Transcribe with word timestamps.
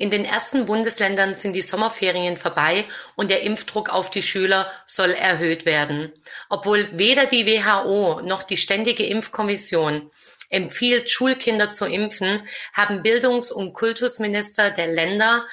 In 0.00 0.10
den 0.10 0.24
ersten 0.24 0.66
Bundesländern 0.66 1.34
sind 1.34 1.54
die 1.54 1.62
Sommerferien 1.62 2.36
vorbei 2.36 2.86
und 3.16 3.32
der 3.32 3.42
Impfdruck 3.42 3.90
auf 3.90 4.10
die 4.10 4.22
Schüler 4.22 4.70
soll 4.86 5.10
erhöht 5.10 5.66
werden. 5.66 6.12
Obwohl 6.48 6.96
weder 6.96 7.26
die 7.26 7.46
WHO 7.46 8.20
noch 8.22 8.44
die 8.44 8.56
Ständige 8.56 9.04
Impfkommission 9.04 10.10
empfiehlt, 10.50 11.10
Schulkinder 11.10 11.72
zu 11.72 11.86
impfen, 11.86 12.46
haben 12.72 13.02
Bildungs- 13.02 13.50
und 13.50 13.74
Kultusminister 13.74 14.70
der 14.70 14.86
Länder 14.86 15.44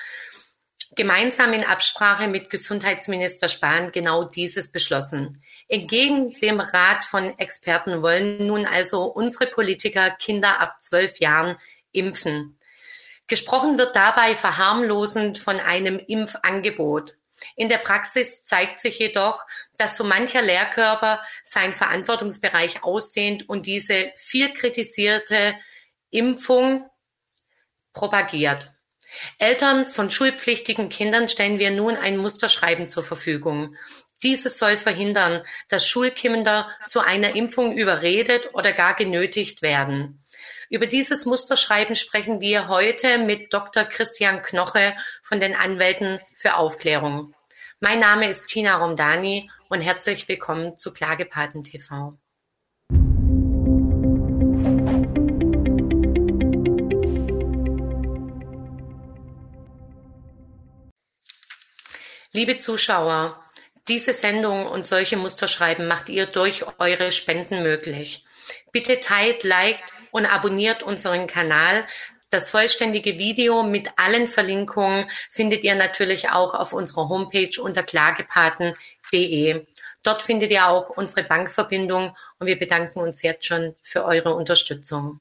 gemeinsam 0.95 1.51
in 1.53 1.63
Absprache 1.63 2.27
mit 2.27 2.51
Gesundheitsminister 2.51 3.49
Spahn 3.49 3.91
genau 3.91 4.25
dieses 4.25 4.71
beschlossen. 4.71 5.41
Entgegen 5.67 6.33
dem 6.39 6.59
Rat 6.59 7.03
von 7.03 7.37
Experten 7.39 8.03
wollen 8.03 8.45
nun 8.45 8.67
also 8.67 9.05
unsere 9.05 9.47
Politiker 9.47 10.11
Kinder 10.11 10.61
ab 10.61 10.77
zwölf 10.81 11.19
Jahren 11.19 11.57
impfen. 11.91 12.54
Gesprochen 13.27 13.77
wird 13.77 13.95
dabei 13.95 14.35
verharmlosend 14.35 15.39
von 15.39 15.59
einem 15.59 15.99
Impfangebot. 15.99 17.15
In 17.55 17.69
der 17.69 17.79
Praxis 17.79 18.43
zeigt 18.43 18.79
sich 18.79 18.99
jedoch, 18.99 19.43
dass 19.77 19.97
so 19.97 20.03
mancher 20.03 20.41
Lehrkörper 20.41 21.21
seinen 21.43 21.73
Verantwortungsbereich 21.73 22.83
ausdehnt 22.83 23.49
und 23.49 23.65
diese 23.65 24.11
viel 24.15 24.53
kritisierte 24.53 25.55
Impfung 26.11 26.89
propagiert. 27.93 28.71
Eltern 29.37 29.87
von 29.87 30.09
schulpflichtigen 30.09 30.89
Kindern 30.89 31.29
stellen 31.29 31.59
wir 31.59 31.71
nun 31.71 31.95
ein 31.95 32.17
Musterschreiben 32.17 32.89
zur 32.89 33.03
Verfügung. 33.03 33.75
Dieses 34.23 34.57
soll 34.57 34.77
verhindern, 34.77 35.41
dass 35.69 35.87
Schulkinder 35.87 36.69
zu 36.87 36.99
einer 37.01 37.35
Impfung 37.35 37.77
überredet 37.77 38.53
oder 38.53 38.71
gar 38.71 38.95
genötigt 38.95 39.61
werden. 39.61 40.23
Über 40.69 40.87
dieses 40.87 41.25
Musterschreiben 41.25 41.95
sprechen 41.95 42.41
wir 42.41 42.67
heute 42.67 43.19
mit 43.19 43.53
Dr. 43.53 43.83
Christian 43.83 44.41
Knoche 44.41 44.95
von 45.21 45.39
den 45.39 45.55
Anwälten 45.55 46.19
für 46.33 46.55
Aufklärung. 46.55 47.35
Mein 47.79 47.99
Name 47.99 48.27
ist 48.27 48.47
Tina 48.47 48.77
Romdani 48.77 49.51
und 49.69 49.81
herzlich 49.81 50.27
willkommen 50.27 50.77
zu 50.77 50.91
Klagepaten 50.91 51.63
TV. 51.63 52.17
Liebe 62.31 62.57
Zuschauer, 62.57 63.39
diese 63.87 64.13
Sendung 64.13 64.65
und 64.65 64.87
solche 64.87 65.15
Musterschreiben 65.15 65.87
macht 65.87 66.09
ihr 66.09 66.25
durch 66.25 66.65
eure 66.79 67.11
Spenden 67.11 67.61
möglich. 67.61 68.25
Bitte 68.71 68.99
teilt, 68.99 69.43
liked 69.43 69.94
und 70.15 70.25
abonniert 70.25 70.81
unseren 70.81 71.27
Kanal. 71.27 71.85
Das 72.29 72.49
vollständige 72.49 73.19
Video 73.19 73.63
mit 73.63 73.89
allen 73.97 74.29
Verlinkungen 74.29 75.09
findet 75.29 75.65
ihr 75.65 75.75
natürlich 75.75 76.29
auch 76.29 76.53
auf 76.53 76.71
unserer 76.71 77.09
Homepage 77.09 77.61
unter 77.61 77.83
klagepaten.de. 77.83 79.65
Dort 80.03 80.21
findet 80.21 80.51
ihr 80.51 80.67
auch 80.67 80.89
unsere 80.91 81.23
Bankverbindung 81.23 82.15
und 82.39 82.47
wir 82.47 82.57
bedanken 82.57 82.99
uns 82.99 83.23
jetzt 83.23 83.45
schon 83.45 83.75
für 83.83 84.05
eure 84.05 84.35
Unterstützung. 84.35 85.19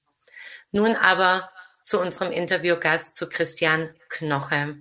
Nun 0.71 0.95
aber 0.95 1.51
zu 1.83 2.01
unserem 2.01 2.31
Interviewgast, 2.31 3.17
zu 3.17 3.29
Christian 3.29 3.93
Knoche. 4.09 4.77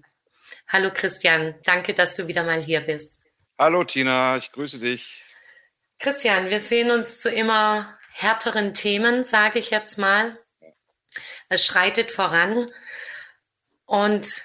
Hallo 0.68 0.92
Christian, 0.94 1.56
danke, 1.64 1.96
dass 1.96 2.14
du 2.14 2.28
wieder 2.28 2.44
mal 2.44 2.62
hier 2.62 2.82
bist. 2.82 3.20
Hallo 3.58 3.84
Tina, 3.84 4.38
ich 4.38 4.52
grüße 4.52 4.78
dich. 4.78 5.24
Christian, 5.98 6.52
wir 6.52 6.60
sehen 6.60 6.92
uns 6.92 7.20
zu 7.20 7.32
immer 7.32 7.98
härteren 8.14 8.74
Themen, 8.74 9.24
sage 9.24 9.60
ich 9.60 9.70
jetzt 9.70 9.98
mal. 9.98 10.38
Es 11.50 11.66
schreitet 11.66 12.12
voran 12.12 12.72
und 13.86 14.44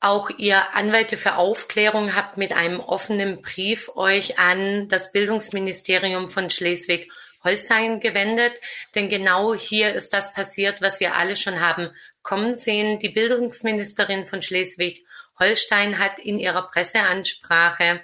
auch 0.00 0.30
ihr 0.30 0.74
Anwälte 0.74 1.18
für 1.18 1.36
Aufklärung 1.36 2.16
habt 2.16 2.38
mit 2.38 2.52
einem 2.52 2.80
offenen 2.80 3.42
Brief 3.42 3.90
euch 3.96 4.38
an 4.38 4.88
das 4.88 5.12
Bildungsministerium 5.12 6.30
von 6.30 6.48
Schleswig-Holstein 6.48 8.00
gewendet. 8.00 8.54
Denn 8.94 9.10
genau 9.10 9.54
hier 9.54 9.94
ist 9.94 10.14
das 10.14 10.32
passiert, 10.32 10.80
was 10.80 11.00
wir 11.00 11.16
alle 11.16 11.36
schon 11.36 11.60
haben 11.60 11.90
kommen 12.22 12.54
sehen. 12.54 12.98
Die 12.98 13.10
Bildungsministerin 13.10 14.24
von 14.24 14.40
Schleswig-Holstein 14.40 15.98
hat 15.98 16.18
in 16.18 16.38
ihrer 16.38 16.68
Presseansprache 16.68 18.02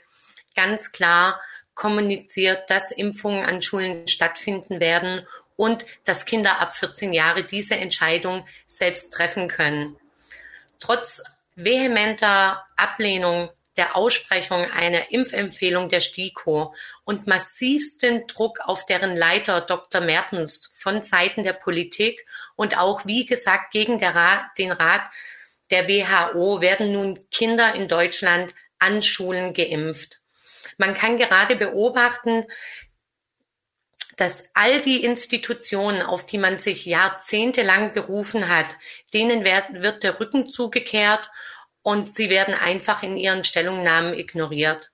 ganz 0.54 0.92
klar 0.92 1.40
kommuniziert, 1.76 2.68
dass 2.68 2.90
Impfungen 2.90 3.44
an 3.44 3.62
Schulen 3.62 4.08
stattfinden 4.08 4.80
werden 4.80 5.24
und 5.54 5.86
dass 6.04 6.26
Kinder 6.26 6.60
ab 6.60 6.76
14 6.76 7.12
Jahre 7.12 7.44
diese 7.44 7.76
Entscheidung 7.76 8.44
selbst 8.66 9.10
treffen 9.10 9.48
können. 9.48 9.96
Trotz 10.80 11.22
vehementer 11.54 12.66
Ablehnung 12.76 13.50
der 13.76 13.94
Aussprechung 13.94 14.70
einer 14.72 15.10
Impfempfehlung 15.10 15.88
der 15.88 16.00
STIKO 16.00 16.74
und 17.04 17.26
massivsten 17.26 18.26
Druck 18.26 18.60
auf 18.64 18.86
deren 18.86 19.14
Leiter 19.14 19.60
Dr. 19.60 20.00
Mertens 20.00 20.72
von 20.78 21.02
Seiten 21.02 21.44
der 21.44 21.52
Politik 21.52 22.26
und 22.56 22.78
auch, 22.78 23.04
wie 23.04 23.26
gesagt, 23.26 23.72
gegen 23.72 24.02
Rat, 24.02 24.44
den 24.58 24.72
Rat 24.72 25.02
der 25.70 25.88
WHO 25.88 26.60
werden 26.60 26.92
nun 26.92 27.18
Kinder 27.30 27.74
in 27.74 27.88
Deutschland 27.88 28.54
an 28.78 29.02
Schulen 29.02 29.52
geimpft. 29.52 30.15
Man 30.78 30.94
kann 30.94 31.18
gerade 31.18 31.56
beobachten, 31.56 32.44
dass 34.16 34.44
all 34.54 34.80
die 34.80 35.04
Institutionen, 35.04 36.02
auf 36.02 36.24
die 36.26 36.38
man 36.38 36.58
sich 36.58 36.86
jahrzehntelang 36.86 37.92
berufen 37.92 38.48
hat, 38.48 38.76
denen 39.12 39.44
wird 39.44 40.02
der 40.02 40.18
Rücken 40.20 40.48
zugekehrt 40.48 41.30
und 41.82 42.10
sie 42.10 42.30
werden 42.30 42.54
einfach 42.54 43.02
in 43.02 43.16
ihren 43.16 43.44
Stellungnahmen 43.44 44.14
ignoriert. 44.14 44.90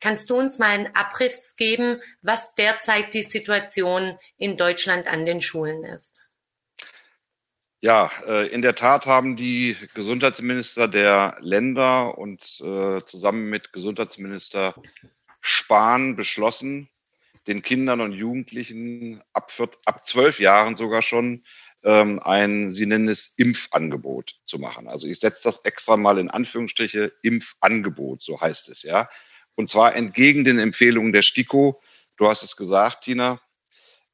Kannst 0.00 0.30
du 0.30 0.36
uns 0.36 0.58
mal 0.58 0.70
einen 0.70 0.94
Abriss 0.94 1.56
geben, 1.56 2.00
was 2.22 2.54
derzeit 2.54 3.12
die 3.12 3.22
Situation 3.22 4.18
in 4.38 4.56
Deutschland 4.56 5.06
an 5.06 5.26
den 5.26 5.42
Schulen 5.42 5.84
ist? 5.84 6.19
Ja, 7.82 8.10
äh, 8.26 8.48
in 8.48 8.60
der 8.60 8.74
Tat 8.74 9.06
haben 9.06 9.36
die 9.36 9.74
Gesundheitsminister 9.94 10.86
der 10.86 11.38
Länder 11.40 12.18
und 12.18 12.42
äh, 12.60 13.02
zusammen 13.06 13.48
mit 13.48 13.72
Gesundheitsminister 13.72 14.74
Spahn 15.40 16.14
beschlossen, 16.14 16.90
den 17.46 17.62
Kindern 17.62 18.02
und 18.02 18.12
Jugendlichen 18.12 19.22
ab, 19.32 19.50
ab 19.86 20.06
zwölf 20.06 20.40
Jahren 20.40 20.76
sogar 20.76 21.00
schon 21.00 21.42
ähm, 21.82 22.20
ein, 22.22 22.70
sie 22.70 22.84
nennen 22.84 23.08
es 23.08 23.32
Impfangebot 23.38 24.38
zu 24.44 24.58
machen. 24.58 24.86
Also 24.86 25.06
ich 25.06 25.18
setze 25.18 25.48
das 25.48 25.64
extra 25.64 25.96
mal 25.96 26.18
in 26.18 26.28
Anführungsstriche, 26.28 27.12
Impfangebot, 27.22 28.22
so 28.22 28.38
heißt 28.38 28.68
es, 28.68 28.82
ja. 28.82 29.08
Und 29.54 29.70
zwar 29.70 29.94
entgegen 29.96 30.44
den 30.44 30.58
Empfehlungen 30.58 31.12
der 31.12 31.22
STIKO. 31.22 31.80
Du 32.16 32.28
hast 32.28 32.42
es 32.42 32.56
gesagt, 32.56 33.04
Tina. 33.04 33.40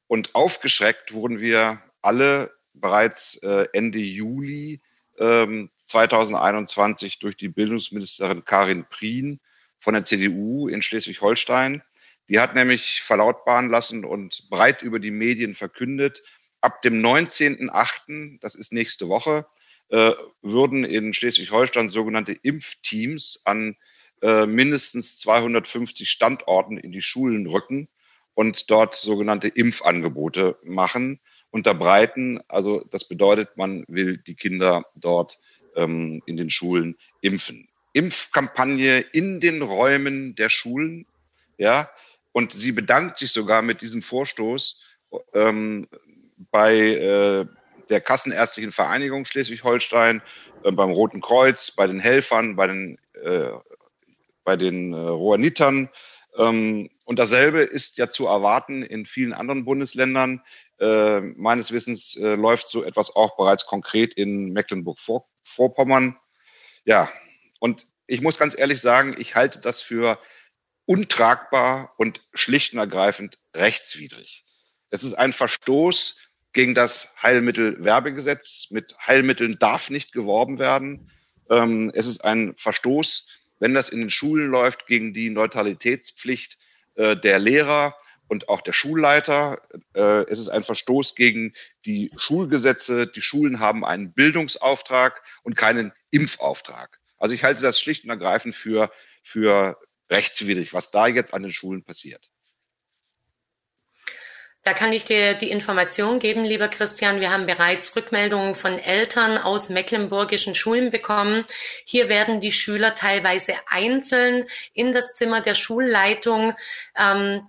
Und 0.07 0.35
aufgeschreckt 0.35 1.13
wurden 1.13 1.41
wir 1.41 1.81
alle 2.01 2.56
bereits 2.79 3.37
äh, 3.43 3.65
Ende 3.73 3.99
Juli 3.99 4.81
ähm, 5.19 5.69
2021 5.75 7.19
durch 7.19 7.37
die 7.37 7.49
Bildungsministerin 7.49 8.45
Karin 8.45 8.85
Prien 8.89 9.39
von 9.79 9.93
der 9.93 10.03
CDU 10.03 10.67
in 10.67 10.81
Schleswig-Holstein. 10.81 11.81
Die 12.29 12.39
hat 12.39 12.55
nämlich 12.55 13.01
verlautbaren 13.01 13.69
lassen 13.69 14.03
und 14.03 14.49
breit 14.49 14.81
über 14.81 14.99
die 14.99 15.11
Medien 15.11 15.55
verkündet, 15.55 16.21
ab 16.61 16.81
dem 16.81 17.01
19.8., 17.01 18.39
das 18.41 18.55
ist 18.55 18.73
nächste 18.73 19.07
Woche, 19.07 19.45
äh, 19.89 20.11
würden 20.41 20.83
in 20.83 21.13
Schleswig-Holstein 21.13 21.89
sogenannte 21.89 22.33
Impfteams 22.33 23.41
an 23.45 23.75
äh, 24.21 24.45
mindestens 24.45 25.19
250 25.19 26.09
Standorten 26.09 26.77
in 26.77 26.91
die 26.91 27.01
Schulen 27.01 27.47
rücken 27.47 27.87
und 28.33 28.69
dort 28.69 28.95
sogenannte 28.95 29.47
Impfangebote 29.47 30.57
machen, 30.63 31.19
unterbreiten. 31.51 32.39
Also 32.47 32.85
das 32.91 33.07
bedeutet, 33.07 33.57
man 33.57 33.85
will 33.87 34.17
die 34.17 34.35
Kinder 34.35 34.83
dort 34.95 35.39
ähm, 35.75 36.21
in 36.25 36.37
den 36.37 36.49
Schulen 36.49 36.95
impfen. 37.21 37.67
Impfkampagne 37.93 38.99
in 38.99 39.39
den 39.39 39.61
Räumen 39.61 40.35
der 40.35 40.49
Schulen, 40.49 41.07
ja, 41.57 41.89
und 42.31 42.51
sie 42.51 42.71
bedankt 42.71 43.17
sich 43.17 43.31
sogar 43.31 43.63
mit 43.63 43.81
diesem 43.81 44.03
Vorstoß 44.03 44.81
ähm, 45.33 45.87
bei 46.51 46.77
äh, 46.77 47.45
der 47.89 48.01
Kassenärztlichen 48.01 48.71
Vereinigung 48.71 49.25
Schleswig-Holstein, 49.25 50.21
äh, 50.63 50.71
beim 50.71 50.91
Roten 50.91 51.21
Kreuz, 51.21 51.71
bei 51.71 51.87
den 51.87 51.99
Helfern, 51.99 52.55
bei 52.55 52.67
den, 52.67 52.99
äh, 53.23 53.49
bei 54.43 54.55
den 54.55 54.93
äh, 54.93 54.97
Rohanitern. 54.97 55.89
Ähm, 56.37 56.89
und 57.05 57.19
dasselbe 57.19 57.61
ist 57.61 57.97
ja 57.97 58.09
zu 58.09 58.27
erwarten 58.27 58.83
in 58.83 59.05
vielen 59.05 59.33
anderen 59.33 59.65
Bundesländern. 59.65 60.41
Äh, 60.79 61.21
meines 61.35 61.71
Wissens 61.71 62.15
äh, 62.17 62.35
läuft 62.35 62.69
so 62.69 62.83
etwas 62.83 63.15
auch 63.15 63.35
bereits 63.35 63.65
konkret 63.65 64.13
in 64.13 64.53
Mecklenburg-Vorpommern. 64.53 66.17
Ja, 66.85 67.09
und 67.59 67.87
ich 68.05 68.21
muss 68.21 68.37
ganz 68.37 68.57
ehrlich 68.57 68.79
sagen, 68.79 69.15
ich 69.17 69.35
halte 69.35 69.59
das 69.59 69.81
für 69.81 70.19
untragbar 70.85 71.93
und 71.97 72.23
schlicht 72.33 72.73
und 72.73 72.79
ergreifend 72.79 73.39
rechtswidrig. 73.53 74.45
Es 74.89 75.03
ist 75.03 75.15
ein 75.15 75.33
Verstoß 75.33 76.19
gegen 76.53 76.75
das 76.75 77.15
Heilmittelwerbegesetz. 77.21 78.67
Mit 78.69 78.95
Heilmitteln 79.05 79.57
darf 79.59 79.89
nicht 79.89 80.13
geworben 80.13 80.59
werden. 80.59 81.11
Ähm, 81.49 81.91
es 81.93 82.07
ist 82.07 82.23
ein 82.23 82.55
Verstoß, 82.57 83.51
wenn 83.59 83.73
das 83.73 83.89
in 83.89 83.99
den 83.99 84.09
Schulen 84.09 84.49
läuft, 84.49 84.87
gegen 84.87 85.13
die 85.13 85.29
Neutralitätspflicht 85.29 86.57
äh, 86.95 87.15
der 87.15 87.39
Lehrer 87.39 87.95
und 88.27 88.49
auch 88.49 88.61
der 88.61 88.73
Schulleiter. 88.73 89.61
Äh, 89.93 90.23
es 90.29 90.39
ist 90.39 90.49
ein 90.49 90.63
Verstoß 90.63 91.15
gegen 91.15 91.53
die 91.85 92.11
Schulgesetze. 92.17 93.07
Die 93.07 93.21
Schulen 93.21 93.59
haben 93.59 93.85
einen 93.85 94.13
Bildungsauftrag 94.13 95.21
und 95.43 95.55
keinen 95.55 95.93
Impfauftrag. 96.11 96.99
Also 97.17 97.33
ich 97.33 97.43
halte 97.43 97.61
das 97.61 97.79
schlicht 97.79 98.03
und 98.03 98.09
ergreifend 98.09 98.55
für, 98.55 98.91
für 99.23 99.77
rechtswidrig, 100.09 100.73
was 100.73 100.91
da 100.91 101.07
jetzt 101.07 101.33
an 101.33 101.43
den 101.43 101.51
Schulen 101.51 101.83
passiert. 101.83 102.29
Da 104.67 104.73
kann 104.73 104.91
ich 104.91 105.05
dir 105.05 105.33
die 105.33 105.49
Information 105.49 106.19
geben, 106.19 106.43
lieber 106.43 106.67
Christian. 106.67 107.21
Wir 107.21 107.31
haben 107.31 107.45
bereits 107.45 107.95
Rückmeldungen 107.95 108.53
von 108.53 108.77
Eltern 108.77 109.37
aus 109.37 109.69
mecklenburgischen 109.69 110.55
Schulen 110.55 110.91
bekommen. 110.91 111.45
Hier 111.85 112.09
werden 112.09 112.41
die 112.41 112.51
Schüler 112.51 112.93
teilweise 112.93 113.53
einzeln 113.67 114.45
in 114.73 114.91
das 114.91 115.13
Zimmer 115.13 115.39
der 115.39 115.55
Schulleitung 115.55 116.53
ähm, 116.97 117.47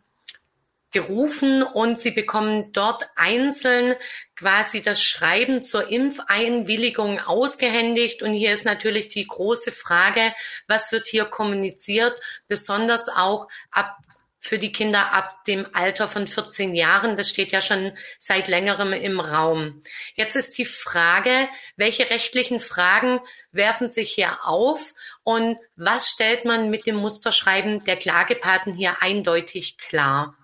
gerufen 0.90 1.62
und 1.62 1.98
sie 1.98 2.12
bekommen 2.12 2.72
dort 2.72 3.08
einzeln 3.14 3.94
quasi 4.36 4.80
das 4.80 5.02
Schreiben 5.02 5.62
zur 5.62 5.90
Impfeinwilligung 5.90 7.20
ausgehändigt. 7.20 8.22
Und 8.22 8.32
hier 8.32 8.52
ist 8.52 8.64
natürlich 8.64 9.08
die 9.08 9.26
große 9.26 9.72
Frage, 9.72 10.32
was 10.66 10.92
wird 10.92 11.06
hier 11.06 11.26
kommuniziert, 11.26 12.18
besonders 12.46 13.08
auch 13.08 13.48
ab 13.70 13.98
für 14.40 14.58
die 14.58 14.72
Kinder 14.72 15.12
ab 15.12 15.44
dem 15.44 15.66
Alter 15.74 16.08
von 16.08 16.26
14 16.26 16.74
Jahren. 16.74 17.16
Das 17.16 17.28
steht 17.28 17.52
ja 17.52 17.60
schon 17.60 17.92
seit 18.18 18.48
längerem 18.48 18.94
im 18.94 19.20
Raum. 19.20 19.82
Jetzt 20.14 20.36
ist 20.36 20.56
die 20.56 20.64
Frage, 20.64 21.48
welche 21.76 22.08
rechtlichen 22.08 22.60
Fragen 22.60 23.20
werfen 23.52 23.88
sich 23.88 24.12
hier 24.12 24.46
auf 24.46 24.94
und 25.22 25.58
was 25.76 26.08
stellt 26.08 26.46
man 26.46 26.70
mit 26.70 26.86
dem 26.86 26.96
Musterschreiben 26.96 27.84
der 27.84 27.96
Klagepaten 27.96 28.74
hier 28.74 29.02
eindeutig 29.02 29.76
klar? 29.76 30.34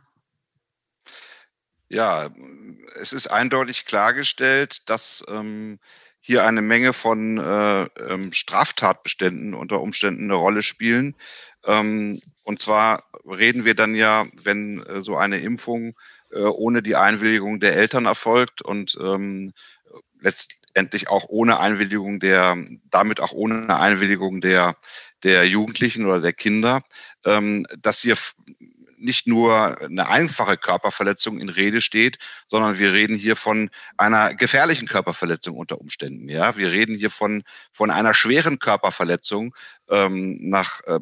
Ja, 1.88 2.30
es 3.00 3.12
ist 3.12 3.28
eindeutig 3.28 3.84
klargestellt, 3.84 4.88
dass 4.88 5.24
ähm, 5.28 5.78
hier 6.20 6.44
eine 6.44 6.62
Menge 6.62 6.92
von 6.92 7.38
äh, 7.38 7.82
ähm, 7.82 8.32
Straftatbeständen 8.32 9.54
unter 9.54 9.80
Umständen 9.80 10.24
eine 10.24 10.34
Rolle 10.34 10.62
spielen. 10.62 11.14
Ähm, 11.64 12.20
und 12.44 12.60
zwar 12.60 13.04
reden 13.26 13.64
wir 13.64 13.74
dann 13.74 13.94
ja, 13.94 14.24
wenn 14.42 14.82
äh, 14.84 15.02
so 15.02 15.16
eine 15.16 15.38
Impfung 15.38 15.94
äh, 16.32 16.40
ohne 16.40 16.82
die 16.82 16.96
Einwilligung 16.96 17.60
der 17.60 17.76
Eltern 17.76 18.06
erfolgt 18.06 18.62
und 18.62 18.96
ähm, 19.00 19.52
letztendlich 20.20 21.08
auch 21.08 21.26
ohne 21.28 21.60
Einwilligung 21.60 22.20
der, 22.20 22.56
damit 22.90 23.20
auch 23.20 23.32
ohne 23.32 23.78
Einwilligung 23.78 24.40
der, 24.40 24.76
der 25.22 25.46
Jugendlichen 25.46 26.06
oder 26.06 26.20
der 26.20 26.32
Kinder, 26.32 26.82
ähm, 27.24 27.66
dass 27.80 28.00
hier 28.00 28.16
nicht 29.04 29.26
nur 29.26 29.80
eine 29.80 30.08
einfache 30.08 30.56
Körperverletzung 30.56 31.38
in 31.38 31.48
Rede 31.48 31.80
steht, 31.80 32.18
sondern 32.46 32.78
wir 32.78 32.92
reden 32.92 33.16
hier 33.16 33.36
von 33.36 33.70
einer 33.96 34.34
gefährlichen 34.34 34.88
Körperverletzung 34.88 35.56
unter 35.56 35.80
Umständen. 35.80 36.28
Ja, 36.28 36.56
wir 36.56 36.72
reden 36.72 36.96
hier 36.96 37.10
von 37.10 37.42
von 37.72 37.90
einer 37.90 38.14
schweren 38.14 38.58
Körperverletzung 38.58 39.54
ähm, 39.88 40.36
nach 40.40 40.80
äh, 40.84 41.00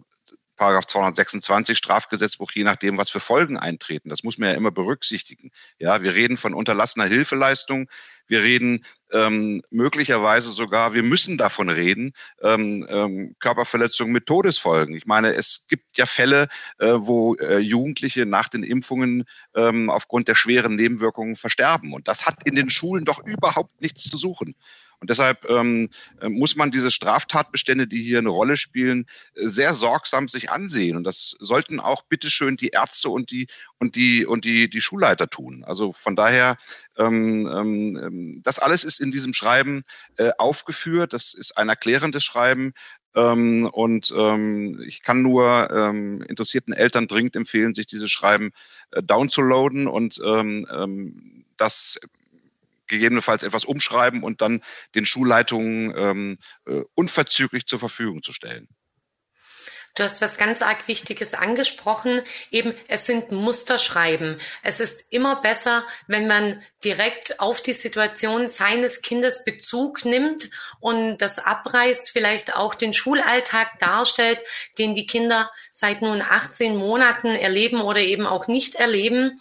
Paragraph 0.62 0.86
226 0.86 1.76
Strafgesetzbuch, 1.76 2.52
je 2.52 2.62
nachdem, 2.62 2.96
was 2.96 3.10
für 3.10 3.18
Folgen 3.18 3.56
eintreten. 3.56 4.10
Das 4.10 4.22
muss 4.22 4.38
man 4.38 4.50
ja 4.50 4.54
immer 4.54 4.70
berücksichtigen. 4.70 5.50
Ja, 5.80 6.04
wir 6.04 6.14
reden 6.14 6.36
von 6.36 6.54
unterlassener 6.54 7.06
Hilfeleistung. 7.06 7.88
Wir 8.28 8.44
reden 8.44 8.84
ähm, 9.10 9.60
möglicherweise 9.72 10.52
sogar, 10.52 10.94
wir 10.94 11.02
müssen 11.02 11.36
davon 11.36 11.68
reden, 11.68 12.12
ähm, 12.42 12.86
ähm, 12.88 13.34
Körperverletzungen 13.40 14.12
mit 14.12 14.26
Todesfolgen. 14.26 14.94
Ich 14.96 15.04
meine, 15.06 15.34
es 15.34 15.66
gibt 15.68 15.98
ja 15.98 16.06
Fälle, 16.06 16.46
äh, 16.78 16.92
wo 16.94 17.34
äh, 17.34 17.58
Jugendliche 17.58 18.24
nach 18.24 18.48
den 18.48 18.62
Impfungen 18.62 19.24
ähm, 19.56 19.90
aufgrund 19.90 20.28
der 20.28 20.36
schweren 20.36 20.76
Nebenwirkungen 20.76 21.34
versterben. 21.34 21.92
Und 21.92 22.06
das 22.06 22.24
hat 22.24 22.36
in 22.44 22.54
den 22.54 22.70
Schulen 22.70 23.04
doch 23.04 23.18
überhaupt 23.26 23.82
nichts 23.82 24.04
zu 24.04 24.16
suchen. 24.16 24.54
Und 25.02 25.10
deshalb 25.10 25.50
ähm, 25.50 25.88
äh, 26.20 26.28
muss 26.28 26.54
man 26.54 26.70
diese 26.70 26.92
Straftatbestände, 26.92 27.88
die 27.88 28.00
hier 28.04 28.18
eine 28.18 28.28
Rolle 28.28 28.56
spielen, 28.56 29.06
äh, 29.34 29.48
sehr 29.48 29.74
sorgsam 29.74 30.28
sich 30.28 30.52
ansehen. 30.52 30.96
Und 30.96 31.02
das 31.02 31.36
sollten 31.40 31.80
auch 31.80 32.02
bitteschön 32.02 32.56
die 32.56 32.68
Ärzte 32.68 33.08
und 33.08 33.32
die 33.32 33.48
und 33.80 33.96
die 33.96 34.24
und 34.24 34.44
die 34.44 34.70
die 34.70 34.80
Schulleiter 34.80 35.28
tun. 35.28 35.64
Also 35.66 35.92
von 35.92 36.14
daher, 36.14 36.56
ähm, 36.96 37.50
ähm, 37.52 38.40
das 38.44 38.60
alles 38.60 38.84
ist 38.84 39.00
in 39.00 39.10
diesem 39.10 39.32
Schreiben 39.32 39.82
äh, 40.18 40.30
aufgeführt. 40.38 41.12
Das 41.14 41.34
ist 41.34 41.58
ein 41.58 41.68
erklärendes 41.68 42.22
Schreiben. 42.22 42.70
Ähm, 43.16 43.68
und 43.72 44.14
ähm, 44.16 44.80
ich 44.86 45.02
kann 45.02 45.20
nur 45.20 45.68
ähm, 45.72 46.22
interessierten 46.28 46.72
Eltern 46.72 47.08
dringend 47.08 47.34
empfehlen, 47.34 47.74
sich 47.74 47.88
dieses 47.88 48.12
Schreiben 48.12 48.52
äh, 48.92 49.02
downzuladen 49.02 49.88
und 49.88 50.22
ähm, 50.24 50.64
ähm, 50.70 51.44
das 51.56 51.98
gegebenenfalls 52.86 53.42
etwas 53.42 53.64
umschreiben 53.64 54.22
und 54.22 54.40
dann 54.40 54.60
den 54.94 55.06
Schulleitungen 55.06 55.94
ähm, 55.96 56.36
äh, 56.66 56.82
unverzüglich 56.94 57.66
zur 57.66 57.78
Verfügung 57.78 58.22
zu 58.22 58.32
stellen. 58.32 58.68
Du 59.94 60.02
hast 60.02 60.22
was 60.22 60.38
ganz 60.38 60.62
arg 60.62 60.88
Wichtiges 60.88 61.34
angesprochen. 61.34 62.22
Eben, 62.50 62.72
es 62.88 63.04
sind 63.04 63.30
Musterschreiben. 63.30 64.40
Es 64.62 64.80
ist 64.80 65.04
immer 65.10 65.42
besser, 65.42 65.86
wenn 66.06 66.26
man 66.26 66.62
direkt 66.82 67.40
auf 67.40 67.60
die 67.60 67.74
Situation 67.74 68.48
seines 68.48 69.02
Kindes 69.02 69.44
Bezug 69.44 70.06
nimmt 70.06 70.48
und 70.80 71.18
das 71.18 71.38
abreißt, 71.38 72.10
vielleicht 72.10 72.56
auch 72.56 72.74
den 72.74 72.94
Schulalltag 72.94 73.78
darstellt, 73.80 74.38
den 74.78 74.94
die 74.94 75.06
Kinder 75.06 75.50
seit 75.70 76.00
nun 76.00 76.22
18 76.22 76.74
Monaten 76.74 77.28
erleben 77.28 77.82
oder 77.82 78.00
eben 78.00 78.26
auch 78.26 78.48
nicht 78.48 78.76
erleben. 78.76 79.38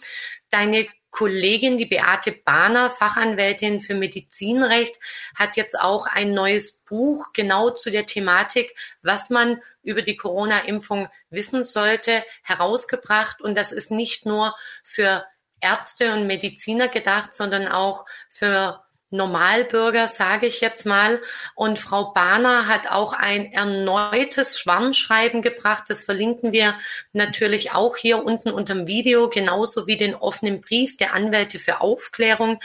Deine 0.50 0.86
Kollegin, 1.12 1.76
die 1.76 1.86
Beate 1.86 2.32
Bahner, 2.32 2.90
Fachanwältin 2.90 3.80
für 3.80 3.94
Medizinrecht, 3.94 4.96
hat 5.38 5.56
jetzt 5.56 5.78
auch 5.78 6.06
ein 6.06 6.32
neues 6.32 6.72
Buch 6.72 7.26
genau 7.32 7.70
zu 7.70 7.90
der 7.90 8.06
Thematik, 8.06 8.74
was 9.02 9.30
man 9.30 9.60
über 9.82 10.02
die 10.02 10.16
Corona-Impfung 10.16 11.08
wissen 11.30 11.64
sollte, 11.64 12.24
herausgebracht. 12.42 13.40
Und 13.40 13.56
das 13.56 13.72
ist 13.72 13.90
nicht 13.90 14.26
nur 14.26 14.54
für 14.82 15.24
Ärzte 15.60 16.14
und 16.14 16.26
Mediziner 16.26 16.88
gedacht, 16.88 17.34
sondern 17.34 17.68
auch 17.68 18.04
für 18.28 18.81
Normalbürger, 19.12 20.08
sage 20.08 20.46
ich 20.46 20.60
jetzt 20.60 20.86
mal. 20.86 21.20
Und 21.54 21.78
Frau 21.78 22.12
Bahner 22.12 22.66
hat 22.66 22.90
auch 22.90 23.12
ein 23.12 23.52
erneutes 23.52 24.58
Schwarmschreiben 24.58 25.42
gebracht. 25.42 25.84
Das 25.88 26.04
verlinken 26.04 26.52
wir 26.52 26.74
natürlich 27.12 27.72
auch 27.72 27.96
hier 27.96 28.24
unten 28.24 28.50
unter 28.50 28.74
dem 28.74 28.86
Video, 28.86 29.28
genauso 29.28 29.86
wie 29.86 29.96
den 29.96 30.14
offenen 30.14 30.62
Brief 30.62 30.96
der 30.96 31.12
Anwälte 31.12 31.58
für 31.58 31.82
Aufklärung 31.82 32.58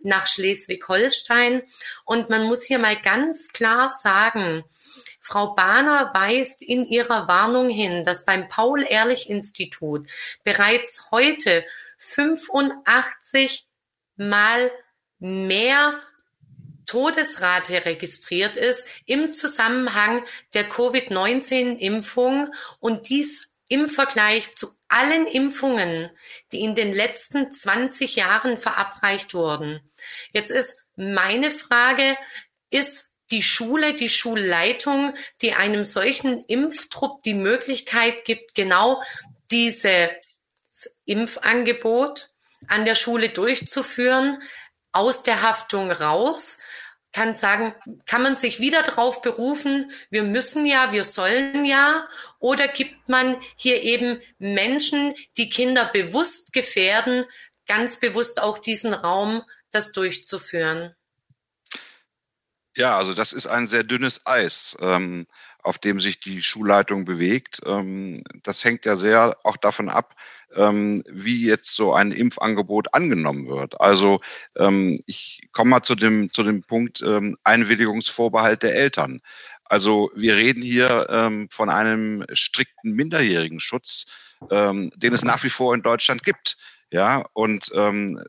nach 0.00 0.26
Schleswig-Holstein. 0.26 1.62
Und 2.04 2.28
man 2.28 2.44
muss 2.44 2.64
hier 2.64 2.78
mal 2.78 2.96
ganz 2.96 3.48
klar 3.52 3.88
sagen, 3.88 4.62
Frau 5.20 5.54
Bahner 5.54 6.10
weist 6.12 6.60
in 6.60 6.86
ihrer 6.86 7.28
Warnung 7.28 7.70
hin, 7.70 8.04
dass 8.04 8.26
beim 8.26 8.46
Paul-Ehrlich-Institut 8.48 10.06
bereits 10.44 11.10
heute 11.10 11.64
85 11.96 13.66
Mal 14.16 14.70
mehr 15.24 15.98
Todesrate 16.86 17.86
registriert 17.86 18.58
ist 18.58 18.86
im 19.06 19.32
Zusammenhang 19.32 20.22
der 20.52 20.68
Covid-19-Impfung 20.68 22.52
und 22.78 23.08
dies 23.08 23.48
im 23.68 23.88
Vergleich 23.88 24.54
zu 24.54 24.74
allen 24.88 25.26
Impfungen, 25.26 26.10
die 26.52 26.60
in 26.60 26.74
den 26.74 26.92
letzten 26.92 27.50
20 27.52 28.16
Jahren 28.16 28.58
verabreicht 28.58 29.32
wurden. 29.32 29.80
Jetzt 30.32 30.50
ist 30.50 30.82
meine 30.94 31.50
Frage, 31.50 32.18
ist 32.68 33.06
die 33.30 33.42
Schule, 33.42 33.94
die 33.94 34.10
Schulleitung, 34.10 35.14
die 35.40 35.54
einem 35.54 35.84
solchen 35.84 36.44
Impftrupp 36.44 37.22
die 37.22 37.34
Möglichkeit 37.34 38.26
gibt, 38.26 38.54
genau 38.54 39.02
diese 39.50 40.10
Impfangebot 41.06 42.28
an 42.66 42.84
der 42.84 42.94
Schule 42.94 43.30
durchzuführen, 43.30 44.42
aus 44.94 45.22
der 45.22 45.42
Haftung 45.42 45.90
raus, 45.90 46.58
kann 47.12 47.34
sagen, 47.34 47.74
kann 48.06 48.22
man 48.22 48.36
sich 48.36 48.58
wieder 48.58 48.82
darauf 48.82 49.22
berufen, 49.22 49.92
wir 50.10 50.24
müssen 50.24 50.66
ja, 50.66 50.92
wir 50.92 51.04
sollen 51.04 51.64
ja, 51.64 52.08
oder 52.40 52.66
gibt 52.66 53.08
man 53.08 53.36
hier 53.56 53.82
eben 53.82 54.20
Menschen, 54.38 55.14
die 55.36 55.48
Kinder 55.48 55.86
bewusst 55.92 56.52
gefährden, 56.52 57.24
ganz 57.66 58.00
bewusst 58.00 58.42
auch 58.42 58.58
diesen 58.58 58.92
Raum, 58.92 59.42
das 59.70 59.92
durchzuführen? 59.92 60.94
Ja, 62.76 62.98
also 62.98 63.14
das 63.14 63.32
ist 63.32 63.46
ein 63.46 63.68
sehr 63.68 63.84
dünnes 63.84 64.26
Eis. 64.26 64.76
Ähm, 64.80 65.26
auf 65.64 65.78
dem 65.78 65.98
sich 65.98 66.20
die 66.20 66.42
Schulleitung 66.42 67.04
bewegt. 67.06 67.60
Ähm, 67.66 68.22
das 68.42 68.64
hängt 68.64 68.84
ja 68.84 68.96
sehr 68.96 69.38
auch 69.44 69.56
davon 69.56 69.88
ab, 69.88 70.14
wie 70.56 71.46
jetzt 71.46 71.74
so 71.74 71.92
ein 71.94 72.12
Impfangebot 72.12 72.94
angenommen 72.94 73.48
wird. 73.48 73.80
Also 73.80 74.20
ähm, 74.56 75.00
ich 75.06 75.48
komme 75.52 75.70
mal 75.70 75.82
zu 75.82 75.94
dem, 75.94 76.32
zu 76.32 76.42
dem 76.42 76.62
Punkt 76.62 77.04
Einwilligungsvorbehalt 77.42 78.62
der 78.62 78.74
Eltern. 78.74 79.20
Also 79.64 80.10
wir 80.14 80.36
reden 80.36 80.62
hier 80.62 81.06
ähm, 81.10 81.48
von 81.50 81.70
einem 81.70 82.24
strikten 82.32 82.92
minderjährigen 82.92 83.60
Schutz, 83.60 84.06
ähm, 84.50 84.90
den 84.96 85.12
es 85.12 85.24
nach 85.24 85.42
wie 85.42 85.50
vor 85.50 85.74
in 85.74 85.82
Deutschland 85.82 86.22
gibt. 86.22 86.56
Ja, 86.90 87.24
und 87.32 87.72
ähm, 87.74 88.22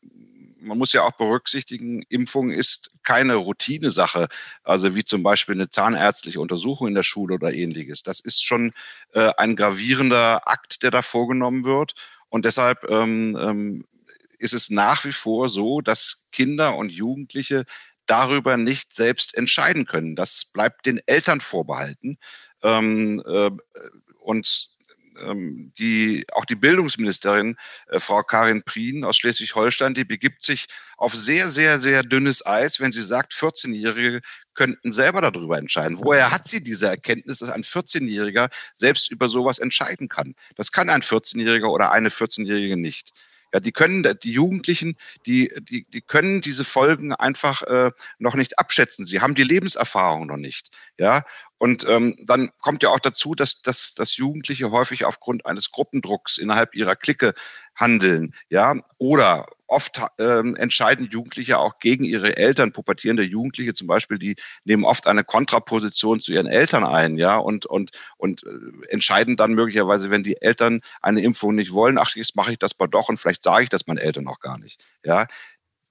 man 0.66 0.78
muss 0.78 0.94
ja 0.94 1.04
auch 1.04 1.12
berücksichtigen, 1.12 2.02
Impfung 2.10 2.52
ist 2.52 2.96
keine 3.04 3.36
Routinesache, 3.36 4.28
also 4.64 4.96
wie 4.96 5.06
zum 5.06 5.22
Beispiel 5.22 5.56
eine 5.56 5.70
zahnärztliche 5.70 6.40
Untersuchung 6.40 6.88
in 6.88 6.96
der 6.96 7.04
Schule 7.04 7.36
oder 7.36 7.54
ähnliches. 7.54 8.02
Das 8.02 8.20
ist 8.20 8.44
schon 8.44 8.72
äh, 9.14 9.32
ein 9.38 9.56
gravierender 9.56 10.48
Akt, 10.48 10.82
der 10.82 10.92
da 10.92 11.02
vorgenommen 11.04 11.66
wird. 11.66 11.94
Und 12.36 12.44
deshalb 12.44 12.84
ähm, 12.90 13.38
ähm, 13.40 13.86
ist 14.40 14.54
es 14.54 14.70
nach 14.70 15.06
wie 15.06 15.14
vor 15.14 15.48
so, 15.48 15.80
dass 15.80 16.28
Kinder 16.34 16.76
und 16.76 16.90
Jugendliche 16.90 17.64
darüber 18.08 18.58
nicht 18.58 18.94
selbst 18.94 19.38
entscheiden 19.38 19.86
können. 19.86 20.18
Das 20.18 20.44
bleibt 20.44 20.86
den 20.86 21.00
Eltern 21.06 21.40
vorbehalten. 21.40 22.18
Ähm, 22.62 23.24
äh, 23.26 23.52
und 24.20 24.68
ähm, 25.22 25.72
die, 25.80 26.26
auch 26.34 26.44
die 26.44 26.58
Bildungsministerin, 26.58 27.56
äh, 27.88 28.02
Frau 28.02 28.22
Karin 28.22 28.64
Prien 28.64 29.06
aus 29.06 29.16
Schleswig-Holstein, 29.16 29.94
die 29.94 30.04
begibt 30.04 30.44
sich 30.44 30.68
auf 30.98 31.16
sehr, 31.16 31.48
sehr, 31.48 31.80
sehr 31.80 32.04
dünnes 32.04 32.46
Eis, 32.46 32.82
wenn 32.82 32.92
sie 32.92 33.04
sagt, 33.04 33.32
14-Jährige 33.32 34.20
könnten 34.56 34.92
selber 34.92 35.22
darüber 35.22 35.58
entscheiden. 35.58 36.00
Woher 36.00 36.32
hat 36.32 36.48
sie 36.48 36.64
diese 36.64 36.88
Erkenntnis, 36.88 37.40
dass 37.40 37.50
ein 37.50 37.64
14-Jähriger 37.64 38.50
selbst 38.74 39.12
über 39.12 39.30
sowas 39.30 39.60
entscheiden 39.60 40.08
kann? 40.08 40.34
Das 40.56 40.72
kann 40.72 40.90
ein 40.90 41.02
14-Jähriger 41.02 41.68
oder 41.68 41.92
eine 41.92 42.10
14-Jährige 42.10 42.78
nicht. 42.78 43.12
Ja, 43.54 43.62
die 43.62 43.72
können, 43.72 44.04
die 44.22 44.34
Jugendlichen, 44.34 44.98
die, 45.26 45.50
die, 45.70 45.86
die 45.86 46.02
können 46.02 46.42
diese 46.42 46.66
Folgen 46.66 47.14
einfach 47.14 47.62
äh, 47.62 47.92
noch 48.20 48.36
nicht 48.36 48.60
abschätzen. 48.60 49.06
Sie 49.06 49.22
haben 49.22 49.34
die 49.34 49.44
Lebenserfahrung 49.44 50.28
noch 50.28 50.36
nicht. 50.36 50.72
Ja, 50.98 51.24
und 51.58 51.88
ähm, 51.88 52.16
dann 52.26 52.50
kommt 52.62 52.84
ja 52.84 52.90
auch 52.90 53.00
dazu, 53.00 53.34
dass, 53.34 53.62
dass, 53.62 53.96
dass 53.96 54.18
Jugendliche 54.18 54.72
häufig 54.72 55.06
aufgrund 55.06 55.46
eines 55.46 55.72
Gruppendrucks 55.72 56.38
innerhalb 56.38 56.76
ihrer 56.76 56.96
Clique 56.96 57.34
handeln, 57.76 58.34
ja, 58.50 58.76
oder 58.98 59.46
oft 59.68 60.02
ähm, 60.20 60.56
entscheiden 60.56 61.08
Jugendliche 61.10 61.58
auch 61.58 61.80
gegen 61.80 62.06
ihre 62.06 62.38
Eltern, 62.38 62.72
pubertierende 62.72 63.24
Jugendliche 63.24 63.74
zum 63.74 63.88
Beispiel, 63.88 64.20
die 64.20 64.36
nehmen 64.64 64.84
oft 64.84 65.08
eine 65.08 65.24
Kontraposition 65.24 66.20
zu 66.20 66.34
ihren 66.34 66.48
Eltern 66.48 66.84
ein, 66.84 67.18
ja, 67.18 67.38
und 67.38 67.66
und 67.66 67.92
und 68.18 68.44
äh, 68.44 68.88
entscheiden 68.90 69.38
dann 69.38 69.54
möglicherweise, 69.54 70.12
wenn 70.12 70.24
die 70.24 70.42
Eltern 70.42 70.82
eine 71.02 71.22
Impfung 71.22 71.56
nicht 71.56 71.74
wollen, 71.74 71.98
ach, 71.98 72.16
jetzt 72.16 72.36
mache 72.36 72.52
ich 72.52 72.60
das 72.60 72.78
mal 72.78 72.88
doch 72.88 73.10
und 73.10 73.18
vielleicht 73.18 73.44
sage 73.44 73.64
ich 73.64 73.70
das 73.70 73.88
meinen 73.88 73.98
Eltern 73.98 74.28
auch 74.28 74.40
gar 74.40 74.60
nicht, 74.60 74.84
ja 75.04 75.26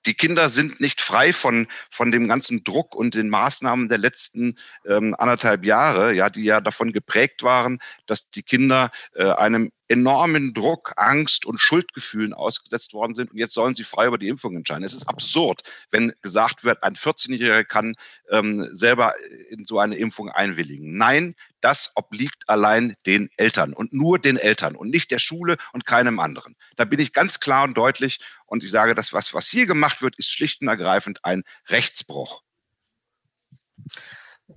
die 0.06 0.14
Kinder 0.14 0.49
sind 0.49 0.80
nicht 0.80 1.00
frei 1.00 1.32
von, 1.32 1.66
von 1.90 2.12
dem 2.12 2.28
ganzen 2.28 2.64
Druck 2.64 2.94
und 2.94 3.14
den 3.14 3.28
Maßnahmen 3.28 3.88
der 3.88 3.99
letzten 3.99 4.56
ähm, 4.87 5.14
anderthalb 5.18 5.64
Jahre, 5.64 6.12
ja, 6.12 6.30
die 6.30 6.44
ja 6.44 6.61
davon 6.61 6.92
geprägt 6.92 7.42
waren, 7.42 7.78
dass 8.06 8.30
die 8.30 8.42
Kinder 8.42 8.90
äh, 9.14 9.30
einem 9.30 9.70
enormen 9.88 10.54
Druck, 10.54 10.92
Angst 10.96 11.44
und 11.44 11.58
Schuldgefühlen 11.58 12.32
ausgesetzt 12.32 12.94
worden 12.94 13.14
sind. 13.14 13.32
Und 13.32 13.38
jetzt 13.38 13.54
sollen 13.54 13.75
sie 13.75 13.84
frei 13.84 14.06
über 14.06 14.18
die 14.18 14.28
Impfung 14.28 14.56
entscheiden. 14.56 14.84
Es 14.84 14.94
ist 14.94 15.08
absurd, 15.08 15.61
wenn 15.90 16.12
gesagt 16.23 16.64
wird, 16.64 16.82
ein 16.82 16.94
14-Jähriger 16.94 17.64
kann 17.64 17.94
ähm, 18.30 18.66
selber 18.73 19.14
in 19.50 19.64
so 19.64 19.78
eine 19.78 19.96
Impfung 19.96 20.30
einwilligen. 20.30 20.96
Nein, 20.96 21.34
das 21.64 21.92
obliegt 21.94 22.44
allein 22.47 22.94
den 23.06 23.30
Eltern 23.38 23.73
und 23.73 23.94
nur 23.94 24.18
den 24.18 24.37
Eltern 24.37 24.76
und 24.76 24.90
nicht 24.90 25.11
der 25.11 25.18
Schule 25.18 25.56
und 25.73 25.87
keinem 25.87 26.21
anderen. 26.21 26.56
Da 26.76 26.85
bin 26.85 27.00
ich 27.00 27.14
ganz 27.14 27.40
klar 27.40 27.64
und 27.64 27.75
deutlich 27.75 28.21
und 28.44 28.62
ich 28.62 28.71
sage, 28.71 28.94
das, 28.94 29.14
was, 29.14 29.33
was 29.33 29.49
hier 29.49 29.66
gemacht 29.66 30.02
wird, 30.02 30.18
ist 30.18 30.30
schlicht 30.30 30.61
und 30.61 30.68
ergreifend 30.68 31.25
ein 31.25 31.42
Rechtsbruch. 31.68 32.42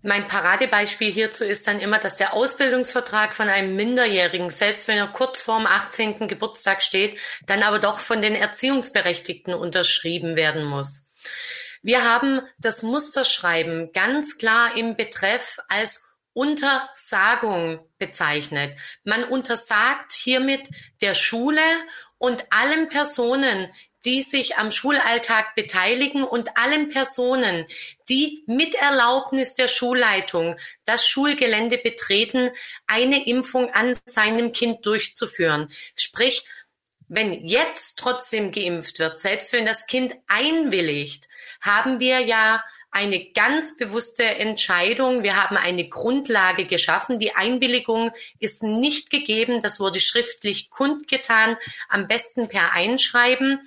Mein 0.01 0.27
Paradebeispiel 0.27 1.09
hierzu 1.09 1.45
ist 1.45 1.67
dann 1.67 1.79
immer, 1.79 1.97
dass 1.97 2.17
der 2.17 2.33
Ausbildungsvertrag 2.33 3.33
von 3.33 3.47
einem 3.47 3.75
Minderjährigen, 3.77 4.51
selbst 4.51 4.89
wenn 4.89 4.97
er 4.97 5.07
kurz 5.07 5.41
vorm 5.41 5.65
18. 5.65 6.27
Geburtstag 6.27 6.83
steht, 6.83 7.17
dann 7.45 7.63
aber 7.63 7.79
doch 7.79 7.99
von 7.99 8.21
den 8.21 8.35
Erziehungsberechtigten 8.35 9.53
unterschrieben 9.53 10.35
werden 10.35 10.65
muss. 10.65 11.09
Wir 11.81 12.03
haben 12.03 12.41
das 12.57 12.83
Musterschreiben 12.83 13.93
ganz 13.93 14.37
klar 14.37 14.75
im 14.75 14.97
Betreff 14.97 15.57
als 15.69 16.06
Untersagung 16.37 17.79
bezeichnet. 17.97 18.77
Man 19.03 19.23
untersagt 19.23 20.11
hiermit 20.11 20.69
der 21.01 21.15
Schule 21.15 21.63
und 22.19 22.45
allen 22.51 22.89
Personen, 22.89 23.73
die 24.05 24.21
sich 24.21 24.57
am 24.57 24.69
Schulalltag 24.69 25.55
beteiligen 25.55 26.23
und 26.23 26.55
allen 26.55 26.89
Personen, 26.89 27.65
die 28.07 28.43
mit 28.45 28.75
Erlaubnis 28.75 29.55
der 29.55 29.67
Schulleitung 29.67 30.57
das 30.85 31.07
Schulgelände 31.07 31.79
betreten, 31.79 32.51
eine 32.85 33.25
Impfung 33.25 33.71
an 33.71 33.97
seinem 34.05 34.51
Kind 34.51 34.85
durchzuführen. 34.85 35.71
Sprich, 35.95 36.45
wenn 37.07 37.33
jetzt 37.47 37.97
trotzdem 37.97 38.51
geimpft 38.51 38.99
wird, 38.99 39.17
selbst 39.17 39.53
wenn 39.53 39.65
das 39.65 39.87
Kind 39.87 40.13
einwilligt, 40.27 41.27
haben 41.61 41.99
wir 41.99 42.19
ja 42.19 42.63
eine 42.97 43.23
ganz 43.29 43.77
bewusste 43.77 44.23
Entscheidung. 44.23 45.21
Wir 45.21 45.35
haben 45.35 45.55
eine 45.55 45.87
Grundlage 45.87 46.65
geschaffen. 46.65 47.19
Die 47.19 47.35
Einwilligung 47.35 48.11
ist 48.39 48.63
nicht 48.63 49.11
gegeben. 49.11 49.61
Das 49.61 49.79
wurde 49.79 49.99
schriftlich 49.99 50.71
kundgetan, 50.71 51.57
am 51.89 52.07
besten 52.07 52.49
per 52.49 52.73
Einschreiben. 52.73 53.61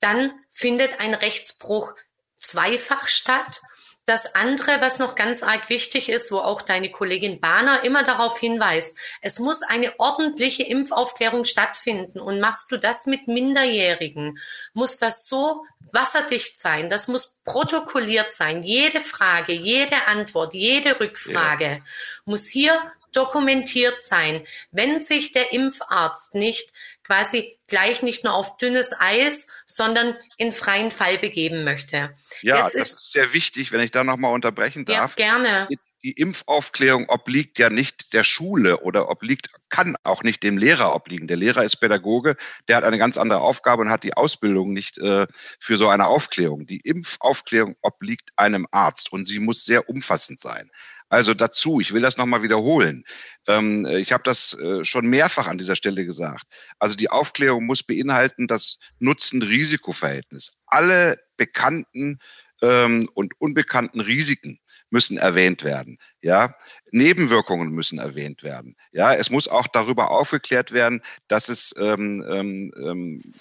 Dann 0.00 0.32
findet 0.50 0.98
ein 0.98 1.14
Rechtsbruch 1.14 1.94
zweifach 2.38 3.06
statt. 3.06 3.62
Das 4.08 4.34
andere, 4.34 4.80
was 4.80 4.98
noch 4.98 5.16
ganz 5.16 5.42
arg 5.42 5.68
wichtig 5.68 6.08
ist, 6.08 6.32
wo 6.32 6.38
auch 6.38 6.62
deine 6.62 6.90
Kollegin 6.90 7.40
Bahner 7.40 7.84
immer 7.84 8.04
darauf 8.04 8.38
hinweist, 8.38 8.96
es 9.20 9.38
muss 9.38 9.60
eine 9.60 10.00
ordentliche 10.00 10.62
Impfaufklärung 10.62 11.44
stattfinden. 11.44 12.18
Und 12.18 12.40
machst 12.40 12.72
du 12.72 12.78
das 12.78 13.04
mit 13.04 13.28
Minderjährigen, 13.28 14.38
muss 14.72 14.96
das 14.96 15.28
so 15.28 15.66
wasserdicht 15.92 16.58
sein, 16.58 16.88
das 16.88 17.08
muss 17.08 17.36
protokolliert 17.44 18.32
sein. 18.32 18.62
Jede 18.62 19.02
Frage, 19.02 19.52
jede 19.52 20.06
Antwort, 20.06 20.54
jede 20.54 20.98
Rückfrage 20.98 21.66
ja. 21.66 21.78
muss 22.24 22.46
hier 22.46 22.80
dokumentiert 23.12 24.02
sein. 24.02 24.42
Wenn 24.70 25.00
sich 25.00 25.32
der 25.32 25.52
Impfarzt 25.52 26.34
nicht 26.34 26.72
quasi 27.08 27.58
gleich 27.68 28.02
nicht 28.02 28.22
nur 28.24 28.34
auf 28.34 28.58
dünnes 28.58 28.92
Eis, 28.98 29.48
sondern 29.66 30.14
in 30.36 30.52
freien 30.52 30.90
Fall 30.90 31.18
begeben 31.18 31.64
möchte. 31.64 32.14
Ja, 32.42 32.64
Jetzt 32.64 32.74
das 32.74 32.74
ist, 32.74 32.94
ist 32.94 33.12
sehr 33.12 33.32
wichtig, 33.32 33.72
wenn 33.72 33.80
ich 33.80 33.90
da 33.90 34.04
nochmal 34.04 34.32
unterbrechen 34.32 34.84
darf. 34.84 35.18
Ja, 35.18 35.38
gerne. 35.38 35.68
Die 36.04 36.12
Impfaufklärung 36.12 37.08
obliegt 37.08 37.58
ja 37.58 37.70
nicht 37.70 38.12
der 38.12 38.22
Schule 38.22 38.80
oder 38.80 39.10
obliegt, 39.10 39.48
kann 39.68 39.96
auch 40.04 40.22
nicht 40.22 40.42
dem 40.42 40.56
Lehrer 40.56 40.94
obliegen. 40.94 41.26
Der 41.26 41.36
Lehrer 41.36 41.64
ist 41.64 41.76
Pädagoge, 41.76 42.36
der 42.68 42.76
hat 42.76 42.84
eine 42.84 42.98
ganz 42.98 43.18
andere 43.18 43.40
Aufgabe 43.40 43.82
und 43.82 43.90
hat 43.90 44.04
die 44.04 44.14
Ausbildung 44.14 44.72
nicht 44.72 44.98
äh, 44.98 45.26
für 45.58 45.76
so 45.76 45.88
eine 45.88 46.06
Aufklärung. 46.06 46.66
Die 46.66 46.80
Impfaufklärung 46.80 47.74
obliegt 47.82 48.30
einem 48.36 48.66
Arzt 48.70 49.12
und 49.12 49.26
sie 49.26 49.40
muss 49.40 49.64
sehr 49.64 49.88
umfassend 49.88 50.40
sein. 50.40 50.70
Also 51.08 51.34
dazu, 51.34 51.80
ich 51.80 51.92
will 51.92 52.02
das 52.02 52.16
nochmal 52.16 52.42
wiederholen. 52.42 53.02
Ähm, 53.46 53.86
ich 53.86 54.12
habe 54.12 54.22
das 54.24 54.54
äh, 54.54 54.84
schon 54.84 55.06
mehrfach 55.08 55.46
an 55.46 55.58
dieser 55.58 55.74
Stelle 55.74 56.04
gesagt. 56.04 56.44
Also 56.78 56.96
die 56.96 57.10
Aufklärung 57.10 57.66
muss 57.66 57.82
beinhalten 57.82 58.46
das 58.46 58.78
Nutzen-Risiko-Verhältnis. 58.98 60.58
Alle 60.66 61.18
bekannten 61.36 62.18
ähm, 62.62 63.08
und 63.14 63.40
unbekannten 63.40 64.00
Risiken 64.00 64.58
müssen 64.90 65.18
erwähnt 65.18 65.64
werden. 65.64 65.98
Ja, 66.22 66.54
Nebenwirkungen 66.92 67.70
müssen 67.70 67.98
erwähnt 67.98 68.42
werden. 68.42 68.74
Ja, 68.92 69.14
es 69.14 69.30
muss 69.30 69.48
auch 69.48 69.66
darüber 69.66 70.10
aufgeklärt 70.10 70.72
werden, 70.72 71.02
dass 71.28 71.48
es 71.48 71.74
ähm, 71.78 72.24
ähm, 72.28 72.72
ähm 72.78 73.34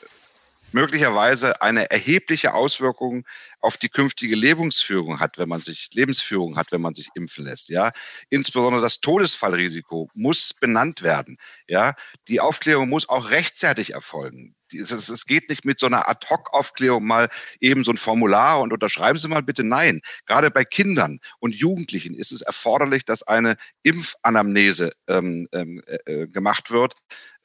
möglicherweise 0.72 1.62
eine 1.62 1.90
erhebliche 1.92 2.54
Auswirkung 2.54 3.26
auf 3.60 3.78
die 3.78 3.90
künftige 3.90 4.36
Lebensführung 4.36 5.20
hat, 5.20 5.38
wenn 5.38 5.50
man 5.50 5.62
sich 5.62 5.90
Lebensführung 5.94 6.58
hat, 6.58 6.72
wenn 6.72 6.82
man 6.82 6.94
sich 6.94 7.10
impfen 7.16 7.46
lässt. 7.46 7.70
Ja, 7.70 7.92
insbesondere 8.30 8.82
das 8.82 9.00
Todesfallrisiko 9.00 10.10
muss 10.14 10.54
benannt 10.54 11.04
werden. 11.04 11.38
Ja, 11.68 11.96
die 12.28 12.40
Aufklärung 12.40 12.90
muss 12.90 13.10
auch 13.10 13.30
rechtzeitig 13.30 13.94
erfolgen. 13.94 14.56
Es, 14.74 15.26
geht 15.26 15.50
nicht 15.50 15.64
mit 15.64 15.80
so 15.80 15.86
einer 15.86 16.10
Ad-Hoc-Aufklärung 16.10 17.06
mal 17.06 17.30
eben 17.62 17.84
so 17.84 17.92
ein 17.92 17.98
Formular 17.98 18.60
und 18.60 18.74
unterschreiben 18.74 19.18
Sie 19.18 19.30
mal 19.30 19.42
bitte. 19.42 19.64
Nein, 19.64 20.02
gerade 20.26 20.52
bei 20.52 20.66
Kindern 20.66 21.20
und 21.40 21.56
Jugendlichen 21.56 22.16
ist 22.16 22.32
es 22.32 22.42
erforderlich, 22.42 23.06
dass 23.06 23.24
eine 23.24 23.56
Impfanamnese 23.84 24.92
ähm, 25.08 25.48
ähm 25.54 25.82
äh, 25.88 26.24
äh 26.24 26.28
gemacht 26.28 26.70
wird, 26.72 26.96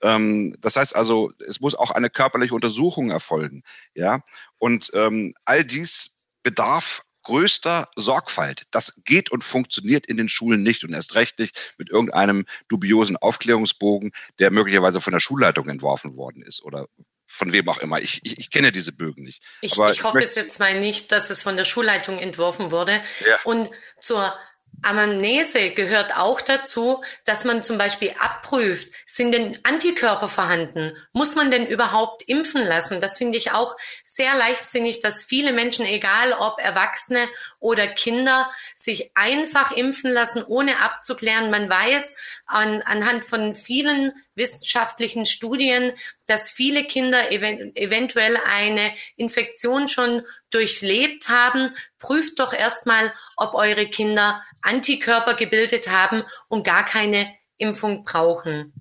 das 0.02 0.76
heißt 0.76 0.96
also, 0.96 1.32
es 1.46 1.60
muss 1.60 1.74
auch 1.74 1.92
eine 1.92 2.10
körperliche 2.10 2.54
Untersuchung 2.54 3.10
erfolgen. 3.10 3.62
Ja, 3.94 4.20
und 4.58 4.90
ähm, 4.94 5.32
all 5.44 5.64
dies 5.64 6.26
bedarf 6.42 7.02
größter 7.22 7.88
Sorgfalt. 7.94 8.64
Das 8.72 9.00
geht 9.04 9.30
und 9.30 9.44
funktioniert 9.44 10.06
in 10.06 10.16
den 10.16 10.28
Schulen 10.28 10.62
nicht 10.62 10.84
und 10.84 10.92
erst 10.92 11.14
recht 11.14 11.38
nicht 11.38 11.74
mit 11.78 11.88
irgendeinem 11.88 12.44
dubiosen 12.68 13.16
Aufklärungsbogen, 13.16 14.10
der 14.40 14.50
möglicherweise 14.50 15.00
von 15.00 15.12
der 15.12 15.20
Schulleitung 15.20 15.68
entworfen 15.68 16.16
worden 16.16 16.42
ist 16.42 16.64
oder 16.64 16.88
von 17.26 17.52
wem 17.52 17.68
auch 17.68 17.78
immer. 17.78 18.00
Ich, 18.00 18.20
ich, 18.24 18.38
ich 18.38 18.50
kenne 18.50 18.72
diese 18.72 18.92
Bögen 18.92 19.24
nicht. 19.24 19.42
Ich, 19.60 19.72
ich 19.72 20.02
hoffe 20.02 20.18
es 20.18 20.34
jetzt 20.34 20.58
mal 20.58 20.78
nicht, 20.80 21.12
dass 21.12 21.30
es 21.30 21.42
von 21.42 21.56
der 21.56 21.64
Schulleitung 21.64 22.18
entworfen 22.18 22.70
wurde. 22.70 23.00
Ja. 23.24 23.38
Und 23.44 23.70
zur 24.00 24.34
Anamnese 24.80 25.70
gehört 25.70 26.16
auch 26.16 26.40
dazu, 26.40 27.04
dass 27.24 27.44
man 27.44 27.62
zum 27.62 27.78
Beispiel 27.78 28.14
abprüft, 28.18 28.92
sind 29.06 29.32
denn 29.32 29.58
Antikörper 29.62 30.28
vorhanden? 30.28 30.96
Muss 31.12 31.34
man 31.34 31.50
denn 31.50 31.66
überhaupt 31.66 32.22
impfen 32.28 32.64
lassen? 32.64 33.00
Das 33.00 33.18
finde 33.18 33.38
ich 33.38 33.52
auch 33.52 33.76
sehr 34.02 34.34
leichtsinnig, 34.36 35.00
dass 35.00 35.24
viele 35.24 35.52
Menschen, 35.52 35.86
egal 35.86 36.32
ob 36.32 36.58
Erwachsene 36.58 37.28
oder 37.60 37.86
Kinder, 37.86 38.50
sich 38.74 39.12
einfach 39.14 39.70
impfen 39.70 40.10
lassen, 40.10 40.42
ohne 40.44 40.80
abzuklären. 40.80 41.50
Man 41.50 41.68
weiß 41.68 42.14
an, 42.46 42.82
anhand 42.82 43.24
von 43.24 43.54
vielen 43.54 44.12
wissenschaftlichen 44.34 45.26
Studien, 45.26 45.92
dass 46.26 46.50
viele 46.50 46.84
Kinder 46.84 47.30
event 47.30 47.76
eventuell 47.76 48.36
eine 48.36 48.92
Infektion 49.16 49.88
schon 49.88 50.22
durchlebt 50.50 51.28
haben. 51.28 51.74
Prüft 51.98 52.38
doch 52.38 52.52
erstmal, 52.52 53.12
ob 53.36 53.54
eure 53.54 53.86
Kinder 53.86 54.42
Antikörper 54.62 55.34
gebildet 55.34 55.88
haben 55.88 56.22
und 56.48 56.64
gar 56.64 56.84
keine 56.84 57.32
Impfung 57.58 58.04
brauchen. 58.04 58.72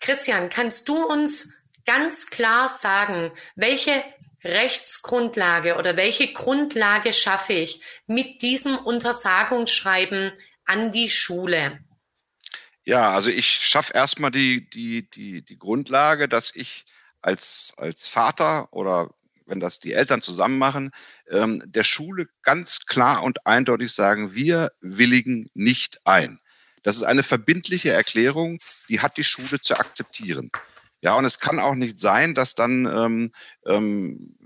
Christian, 0.00 0.50
kannst 0.50 0.88
du 0.88 0.96
uns 1.06 1.54
ganz 1.86 2.28
klar 2.28 2.68
sagen, 2.68 3.32
welche 3.56 4.04
Rechtsgrundlage 4.42 5.76
oder 5.76 5.96
welche 5.96 6.32
Grundlage 6.32 7.12
schaffe 7.12 7.54
ich 7.54 7.82
mit 8.06 8.42
diesem 8.42 8.76
Untersagungsschreiben 8.76 10.32
an 10.66 10.92
die 10.92 11.08
Schule? 11.08 11.83
Ja, 12.84 13.12
also 13.12 13.30
ich 13.30 13.48
schaffe 13.48 13.94
erstmal 13.94 14.30
die, 14.30 14.68
die, 14.68 15.08
die, 15.08 15.42
die 15.42 15.58
Grundlage, 15.58 16.28
dass 16.28 16.54
ich 16.54 16.84
als, 17.22 17.74
als 17.78 18.06
Vater 18.06 18.72
oder 18.72 19.10
wenn 19.46 19.60
das 19.60 19.80
die 19.80 19.92
Eltern 19.92 20.22
zusammen 20.22 20.58
machen, 20.58 20.90
ähm, 21.30 21.62
der 21.66 21.84
Schule 21.84 22.26
ganz 22.42 22.86
klar 22.86 23.22
und 23.22 23.46
eindeutig 23.46 23.92
sagen, 23.92 24.34
wir 24.34 24.70
willigen 24.80 25.48
nicht 25.54 25.98
ein. 26.06 26.40
Das 26.82 26.96
ist 26.96 27.04
eine 27.04 27.22
verbindliche 27.22 27.92
Erklärung, 27.92 28.58
die 28.88 29.00
hat 29.00 29.16
die 29.16 29.24
Schule 29.24 29.60
zu 29.60 29.78
akzeptieren. 29.78 30.50
Ja, 31.00 31.14
und 31.14 31.24
es 31.24 31.38
kann 31.38 31.58
auch 31.58 31.74
nicht 31.74 31.98
sein, 31.98 32.34
dass 32.34 32.54
dann 32.54 32.86
ähm, 32.86 33.32
ähm, 33.66 34.36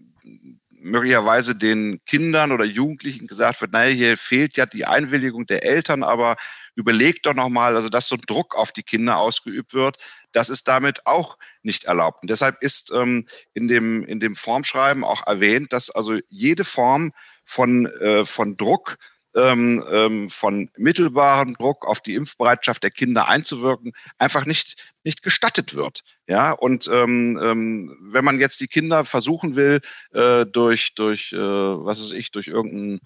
möglicherweise 0.81 1.55
den 1.57 2.01
Kindern 2.07 2.53
oder 2.53 2.65
Jugendlichen 2.65 3.27
gesagt 3.27 3.61
wird, 3.61 3.73
naja, 3.73 3.95
hier 3.95 4.17
fehlt 4.17 4.57
ja 4.57 4.67
die 4.67 4.87
Einwilligung 4.87 5.47
der 5.47 5.65
Eltern, 5.65 6.03
aber 6.03 6.37
überlegt 6.75 7.27
doch 7.27 7.35
nochmal, 7.35 7.77
also 7.77 7.89
dass 7.89 8.09
so 8.09 8.15
ein 8.15 8.23
Druck 8.27 8.55
auf 8.55 8.73
die 8.73 8.83
Kinder 8.83 9.19
ausgeübt 9.19 9.75
wird, 9.75 9.97
das 10.33 10.49
ist 10.49 10.69
damit 10.69 11.07
auch 11.07 11.37
nicht 11.63 11.85
erlaubt. 11.85 12.23
Und 12.23 12.31
deshalb 12.31 12.63
ist 12.63 12.93
ähm, 12.95 13.27
in, 13.55 13.69
dem, 13.69 14.05
in 14.05 14.21
dem 14.21 14.37
Formschreiben 14.37 15.05
auch 15.05 15.27
erwähnt, 15.27 15.73
dass 15.73 15.91
also 15.91 16.19
jede 16.29 16.65
Form 16.65 17.13
von, 17.45 17.87
äh, 17.87 18.25
von 18.25 18.57
Druck, 18.57 18.97
ähm, 19.39 19.85
ähm, 19.91 20.31
von 20.31 20.71
mittelbarem 20.77 21.55
Druck 21.55 21.87
auf 21.87 22.01
die 22.01 22.15
Impfbereitschaft 22.15 22.83
der 22.83 22.91
Kinder 22.91 23.29
einzuwirken, 23.29 23.93
einfach 24.19 24.47
nicht, 24.47 24.93
nicht 25.05 25.23
gestattet 25.23 25.75
wird. 25.75 26.03
Ja, 26.27 26.53
und 26.53 26.89
ähm, 26.93 27.39
ähm, 27.43 27.97
wenn 28.01 28.25
man 28.25 28.39
jetzt 28.39 28.61
die 28.61 28.69
Kinder 28.69 29.05
versuchen 29.05 29.57
will, 29.57 29.81
äh, 30.13 30.45
durch, 30.47 30.95
durch 30.95 31.33
äh, 31.33 31.39
was 31.39 32.01
weiß 32.03 32.13
ich, 32.13 32.31
durch 32.33 32.49
irgendeinen 32.49 33.01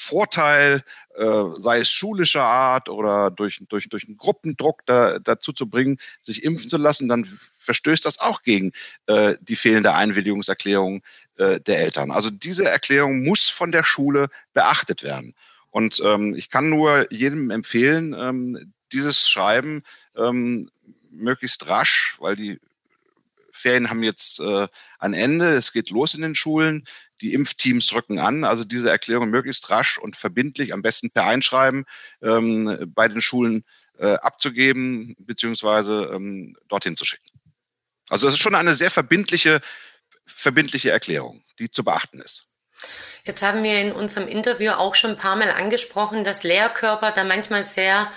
Vorteil, 0.00 0.82
äh, 1.16 1.44
sei 1.56 1.80
es 1.80 1.90
schulischer 1.90 2.44
Art 2.44 2.88
oder 2.88 3.32
durch, 3.32 3.60
durch, 3.68 3.88
durch 3.88 4.06
einen 4.06 4.16
Gruppendruck 4.16 4.86
da, 4.86 5.18
dazu 5.18 5.52
zu 5.52 5.68
bringen, 5.68 5.98
sich 6.22 6.44
impfen 6.44 6.68
zu 6.68 6.76
lassen, 6.76 7.08
dann 7.08 7.24
verstößt 7.24 8.06
das 8.06 8.20
auch 8.20 8.42
gegen 8.42 8.70
äh, 9.06 9.34
die 9.40 9.56
fehlende 9.56 9.94
Einwilligungserklärung 9.94 11.02
äh, 11.36 11.58
der 11.58 11.80
Eltern. 11.80 12.12
Also 12.12 12.30
diese 12.30 12.70
Erklärung 12.70 13.24
muss 13.24 13.48
von 13.48 13.72
der 13.72 13.82
Schule 13.82 14.28
beachtet 14.52 15.02
werden. 15.02 15.34
Und 15.78 16.02
ähm, 16.04 16.34
ich 16.34 16.50
kann 16.50 16.70
nur 16.70 17.06
jedem 17.12 17.52
empfehlen, 17.52 18.12
ähm, 18.18 18.72
dieses 18.92 19.30
Schreiben 19.30 19.84
ähm, 20.16 20.68
möglichst 21.12 21.68
rasch, 21.68 22.16
weil 22.18 22.34
die 22.34 22.58
Ferien 23.52 23.88
haben 23.88 24.02
jetzt 24.02 24.40
äh, 24.40 24.66
ein 24.98 25.14
Ende, 25.14 25.52
es 25.52 25.72
geht 25.72 25.90
los 25.90 26.14
in 26.14 26.22
den 26.22 26.34
Schulen, 26.34 26.84
die 27.20 27.32
Impfteams 27.32 27.94
rücken 27.94 28.18
an. 28.18 28.42
Also 28.42 28.64
diese 28.64 28.90
Erklärung 28.90 29.30
möglichst 29.30 29.70
rasch 29.70 29.98
und 29.98 30.16
verbindlich, 30.16 30.72
am 30.72 30.82
besten 30.82 31.10
per 31.10 31.26
Einschreiben 31.26 31.84
ähm, 32.22 32.92
bei 32.92 33.06
den 33.06 33.20
Schulen 33.20 33.62
äh, 33.98 34.14
abzugeben 34.14 35.14
beziehungsweise 35.20 36.10
ähm, 36.12 36.56
dorthin 36.66 36.96
zu 36.96 37.04
schicken. 37.04 37.28
Also 38.08 38.26
das 38.26 38.34
ist 38.34 38.40
schon 38.40 38.56
eine 38.56 38.74
sehr 38.74 38.90
verbindliche, 38.90 39.60
verbindliche 40.26 40.90
Erklärung, 40.90 41.40
die 41.60 41.70
zu 41.70 41.84
beachten 41.84 42.20
ist. 42.20 42.47
Jetzt 43.24 43.42
haben 43.42 43.62
wir 43.62 43.78
in 43.80 43.92
unserem 43.92 44.28
Interview 44.28 44.72
auch 44.72 44.94
schon 44.94 45.10
ein 45.10 45.18
paar 45.18 45.36
Mal 45.36 45.50
angesprochen, 45.50 46.24
dass 46.24 46.44
Lehrkörper 46.44 47.12
da 47.12 47.24
manchmal 47.24 47.64
sehr 47.64 48.10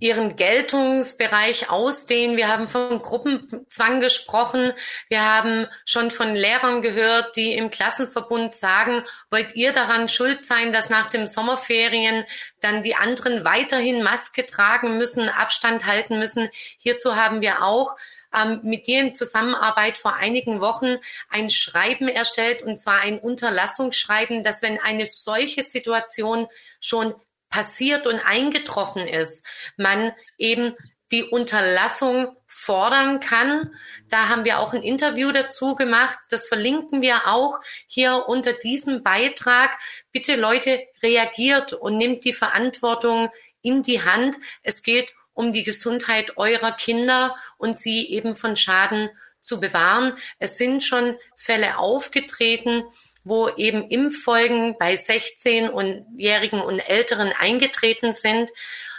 ihren 0.00 0.36
Geltungsbereich 0.36 1.70
ausdehnen. 1.70 2.36
Wir 2.36 2.48
haben 2.48 2.68
von 2.68 3.02
Gruppenzwang 3.02 4.00
gesprochen. 4.00 4.72
Wir 5.08 5.24
haben 5.24 5.66
schon 5.84 6.10
von 6.10 6.34
Lehrern 6.34 6.82
gehört, 6.82 7.36
die 7.36 7.54
im 7.54 7.70
Klassenverbund 7.70 8.54
sagen, 8.54 9.04
wollt 9.30 9.56
ihr 9.56 9.72
daran 9.72 10.08
schuld 10.08 10.44
sein, 10.44 10.72
dass 10.72 10.90
nach 10.90 11.10
den 11.10 11.26
Sommerferien 11.26 12.24
dann 12.60 12.82
die 12.82 12.94
anderen 12.94 13.44
weiterhin 13.44 14.02
Maske 14.02 14.46
tragen 14.46 14.98
müssen, 14.98 15.28
Abstand 15.28 15.86
halten 15.86 16.18
müssen. 16.18 16.48
Hierzu 16.78 17.16
haben 17.16 17.40
wir 17.40 17.62
auch 17.62 17.96
ähm, 18.34 18.60
mit 18.62 18.86
dir 18.86 19.00
in 19.00 19.14
Zusammenarbeit 19.14 19.98
vor 19.98 20.14
einigen 20.14 20.60
Wochen 20.60 20.96
ein 21.28 21.50
Schreiben 21.50 22.08
erstellt, 22.08 22.62
und 22.62 22.80
zwar 22.80 23.00
ein 23.00 23.18
Unterlassungsschreiben, 23.18 24.44
dass 24.44 24.62
wenn 24.62 24.78
eine 24.80 25.06
solche 25.06 25.62
Situation 25.62 26.48
schon 26.80 27.14
passiert 27.48 28.06
und 28.06 28.20
eingetroffen 28.26 29.06
ist, 29.06 29.46
man 29.76 30.12
eben 30.36 30.74
die 31.10 31.24
Unterlassung 31.24 32.36
fordern 32.46 33.20
kann. 33.20 33.74
Da 34.08 34.28
haben 34.28 34.44
wir 34.44 34.58
auch 34.58 34.74
ein 34.74 34.82
Interview 34.82 35.32
dazu 35.32 35.74
gemacht. 35.74 36.18
Das 36.30 36.48
verlinken 36.48 37.00
wir 37.00 37.26
auch 37.26 37.60
hier 37.86 38.24
unter 38.26 38.52
diesem 38.52 39.02
Beitrag. 39.02 39.70
Bitte 40.12 40.36
Leute, 40.36 40.82
reagiert 41.02 41.72
und 41.72 41.96
nimmt 41.96 42.24
die 42.24 42.34
Verantwortung 42.34 43.30
in 43.62 43.82
die 43.82 44.02
Hand. 44.02 44.36
Es 44.62 44.82
geht 44.82 45.14
um 45.38 45.52
die 45.52 45.62
Gesundheit 45.62 46.36
eurer 46.36 46.72
Kinder 46.72 47.36
und 47.58 47.78
sie 47.78 48.10
eben 48.10 48.34
von 48.34 48.56
Schaden 48.56 49.08
zu 49.40 49.60
bewahren. 49.60 50.18
Es 50.40 50.58
sind 50.58 50.82
schon 50.82 51.16
Fälle 51.36 51.78
aufgetreten, 51.78 52.82
wo 53.22 53.48
eben 53.50 53.88
Impffolgen 53.88 54.76
bei 54.80 54.94
16-Jährigen 54.94 56.60
und 56.60 56.80
Älteren 56.80 57.32
eingetreten 57.38 58.12
sind. 58.12 58.50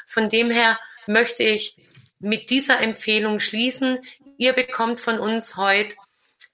Von 0.07 0.29
dem 0.29 0.49
her 0.49 0.79
möchte 1.07 1.43
ich 1.43 1.75
mit 2.19 2.49
dieser 2.51 2.79
Empfehlung 2.79 3.41
schließen. 3.41 3.99
Ihr 4.37 4.53
bekommt 4.53 5.01
von 5.01 5.19
uns 5.19 5.57
heute 5.57 5.97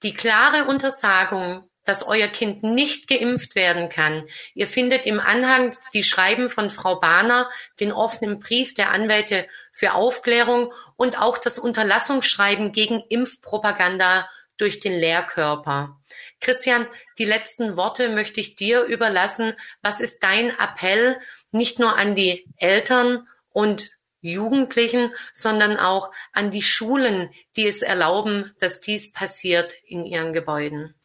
die 0.02 0.14
klare 0.14 0.64
Untersagung, 0.64 1.62
dass 1.86 2.02
euer 2.02 2.28
Kind 2.28 2.62
nicht 2.62 3.08
geimpft 3.08 3.54
werden 3.54 3.88
kann. 3.88 4.26
Ihr 4.54 4.66
findet 4.66 5.06
im 5.06 5.18
Anhang 5.18 5.74
die 5.94 6.02
Schreiben 6.02 6.50
von 6.50 6.68
Frau 6.68 6.96
Bahner, 7.00 7.48
den 7.80 7.92
offenen 7.92 8.38
Brief 8.38 8.74
der 8.74 8.90
Anwälte 8.90 9.46
für 9.72 9.94
Aufklärung 9.94 10.72
und 10.96 11.18
auch 11.18 11.38
das 11.38 11.58
Unterlassungsschreiben 11.58 12.72
gegen 12.72 13.02
Impfpropaganda 13.08 14.28
durch 14.58 14.80
den 14.80 14.98
Lehrkörper. 14.98 16.00
Christian, 16.40 16.86
die 17.18 17.24
letzten 17.24 17.76
Worte 17.76 18.08
möchte 18.08 18.40
ich 18.40 18.56
dir 18.56 18.84
überlassen. 18.84 19.54
Was 19.82 20.00
ist 20.00 20.22
dein 20.22 20.50
Appell 20.58 21.18
nicht 21.50 21.78
nur 21.78 21.96
an 21.96 22.14
die 22.14 22.46
Eltern 22.56 23.26
und 23.50 23.92
Jugendlichen, 24.20 25.12
sondern 25.32 25.76
auch 25.76 26.10
an 26.32 26.50
die 26.50 26.62
Schulen, 26.62 27.30
die 27.56 27.66
es 27.66 27.82
erlauben, 27.82 28.52
dass 28.58 28.80
dies 28.80 29.12
passiert 29.12 29.74
in 29.86 30.04
ihren 30.04 30.32
Gebäuden? 30.32 30.95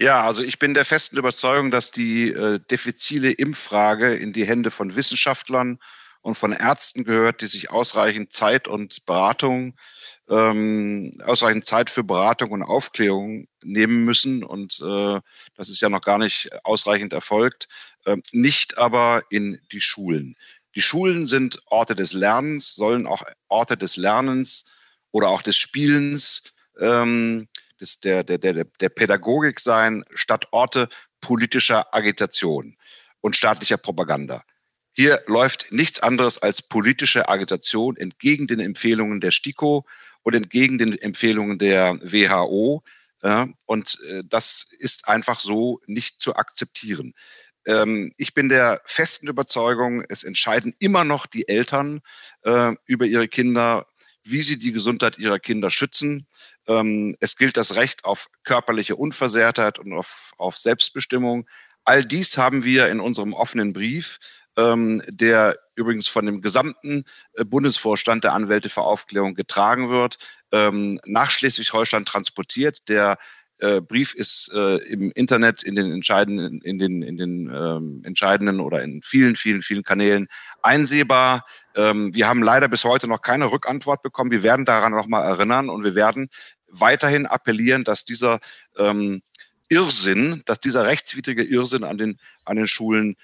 Ja, 0.00 0.24
also 0.24 0.42
ich 0.42 0.58
bin 0.58 0.72
der 0.72 0.86
festen 0.86 1.18
Überzeugung, 1.18 1.70
dass 1.70 1.90
die 1.90 2.30
äh, 2.30 2.58
diffizile 2.70 3.32
Impffrage 3.32 4.14
in 4.14 4.32
die 4.32 4.46
Hände 4.46 4.70
von 4.70 4.96
Wissenschaftlern 4.96 5.78
und 6.22 6.36
von 6.36 6.52
Ärzten 6.52 7.04
gehört, 7.04 7.42
die 7.42 7.46
sich 7.46 7.70
ausreichend 7.70 8.32
Zeit 8.32 8.66
und 8.66 9.04
Beratung 9.04 9.74
ähm, 10.30 11.12
ausreichend 11.26 11.66
Zeit 11.66 11.90
für 11.90 12.02
Beratung 12.02 12.52
und 12.52 12.62
Aufklärung 12.62 13.46
nehmen 13.62 14.06
müssen. 14.06 14.42
Und 14.42 14.80
äh, 14.80 15.20
das 15.56 15.68
ist 15.68 15.82
ja 15.82 15.90
noch 15.90 16.00
gar 16.00 16.16
nicht 16.16 16.48
ausreichend 16.64 17.12
erfolgt. 17.12 17.68
Äh, 18.06 18.16
nicht 18.32 18.78
aber 18.78 19.22
in 19.28 19.60
die 19.70 19.82
Schulen. 19.82 20.34
Die 20.76 20.82
Schulen 20.82 21.26
sind 21.26 21.60
Orte 21.66 21.94
des 21.94 22.14
Lernens, 22.14 22.74
sollen 22.74 23.06
auch 23.06 23.22
Orte 23.48 23.76
des 23.76 23.98
Lernens 23.98 24.64
oder 25.10 25.28
auch 25.28 25.42
des 25.42 25.58
Spielens, 25.58 26.42
ähm, 26.80 27.48
des, 27.80 28.00
der, 28.00 28.24
der, 28.24 28.38
der, 28.38 28.64
der 28.64 28.88
Pädagogik 28.88 29.60
sein, 29.60 30.04
statt 30.14 30.48
Orte 30.52 30.88
politischer 31.20 31.94
Agitation 31.94 32.74
und 33.20 33.36
staatlicher 33.36 33.76
Propaganda. 33.76 34.44
Hier 34.92 35.22
läuft 35.26 35.72
nichts 35.72 36.00
anderes 36.00 36.38
als 36.38 36.62
politische 36.62 37.28
Agitation 37.28 37.96
entgegen 37.96 38.46
den 38.46 38.60
Empfehlungen 38.60 39.20
der 39.20 39.30
STIKO, 39.30 39.86
und 40.22 40.34
entgegen 40.34 40.78
den 40.78 40.96
Empfehlungen 40.98 41.58
der 41.58 41.98
WHO. 42.02 42.82
Und 43.66 43.98
äh, 44.08 44.22
das 44.26 44.68
ist 44.78 45.08
einfach 45.08 45.40
so 45.40 45.80
nicht 45.86 46.20
zu 46.22 46.36
akzeptieren. 46.36 47.12
Ähm, 47.66 48.12
ich 48.16 48.32
bin 48.32 48.48
der 48.48 48.80
festen 48.86 49.28
Überzeugung, 49.28 50.02
es 50.08 50.24
entscheiden 50.24 50.74
immer 50.78 51.04
noch 51.04 51.26
die 51.26 51.46
Eltern 51.46 52.00
äh, 52.42 52.72
über 52.86 53.04
ihre 53.04 53.28
Kinder, 53.28 53.86
wie 54.24 54.42
sie 54.42 54.58
die 54.58 54.72
Gesundheit 54.72 55.18
ihrer 55.18 55.38
Kinder 55.38 55.70
schützen. 55.70 56.26
Ähm, 56.66 57.16
es 57.20 57.36
gilt 57.36 57.56
das 57.56 57.76
Recht 57.76 58.04
auf 58.04 58.26
körperliche 58.44 58.96
Unversehrtheit 58.96 59.78
und 59.78 59.92
auf, 59.92 60.32
auf 60.36 60.56
Selbstbestimmung. 60.56 61.48
All 61.84 62.04
dies 62.04 62.38
haben 62.38 62.64
wir 62.64 62.88
in 62.88 63.00
unserem 63.00 63.32
offenen 63.32 63.72
Brief, 63.72 64.18
ähm, 64.56 65.02
der 65.08 65.58
übrigens 65.74 66.08
von 66.08 66.26
dem 66.26 66.42
gesamten 66.42 67.04
äh, 67.34 67.44
Bundesvorstand 67.44 68.24
der 68.24 68.34
Anwälte 68.34 68.68
für 68.68 68.82
Aufklärung 68.82 69.34
getragen 69.34 69.90
wird, 69.90 70.18
ähm, 70.52 71.00
nach 71.04 71.30
Schleswig-Holstein 71.30 72.04
transportiert. 72.04 72.88
Der 72.88 73.18
äh, 73.60 73.80
Brief 73.80 74.14
ist 74.14 74.50
äh, 74.54 74.76
im 74.76 75.10
Internet 75.12 75.62
in 75.62 75.74
den 75.74 75.92
entscheidenden, 75.92 76.60
in 76.62 76.78
den, 76.78 77.02
in 77.02 77.16
den 77.16 77.52
ähm, 77.54 78.02
entscheidenden 78.04 78.60
oder 78.60 78.82
in 78.82 79.02
vielen, 79.02 79.36
vielen, 79.36 79.62
vielen 79.62 79.82
Kanälen 79.82 80.28
einsehbar. 80.62 81.44
Ähm, 81.74 82.14
wir 82.14 82.26
haben 82.26 82.42
leider 82.42 82.68
bis 82.68 82.84
heute 82.84 83.06
noch 83.06 83.22
keine 83.22 83.52
Rückantwort 83.52 84.02
bekommen. 84.02 84.30
Wir 84.30 84.42
werden 84.42 84.64
daran 84.64 84.92
nochmal 84.92 85.24
erinnern 85.24 85.68
und 85.68 85.84
wir 85.84 85.94
werden 85.94 86.28
weiterhin 86.68 87.26
appellieren, 87.26 87.84
dass 87.84 88.04
dieser 88.04 88.40
ähm, 88.78 89.22
Irrsinn, 89.68 90.42
dass 90.46 90.60
dieser 90.60 90.86
rechtswidrige 90.86 91.44
Irrsinn 91.44 91.84
an 91.84 91.98
den, 91.98 92.18
an 92.44 92.56
den 92.56 92.66
Schulen 92.66 93.16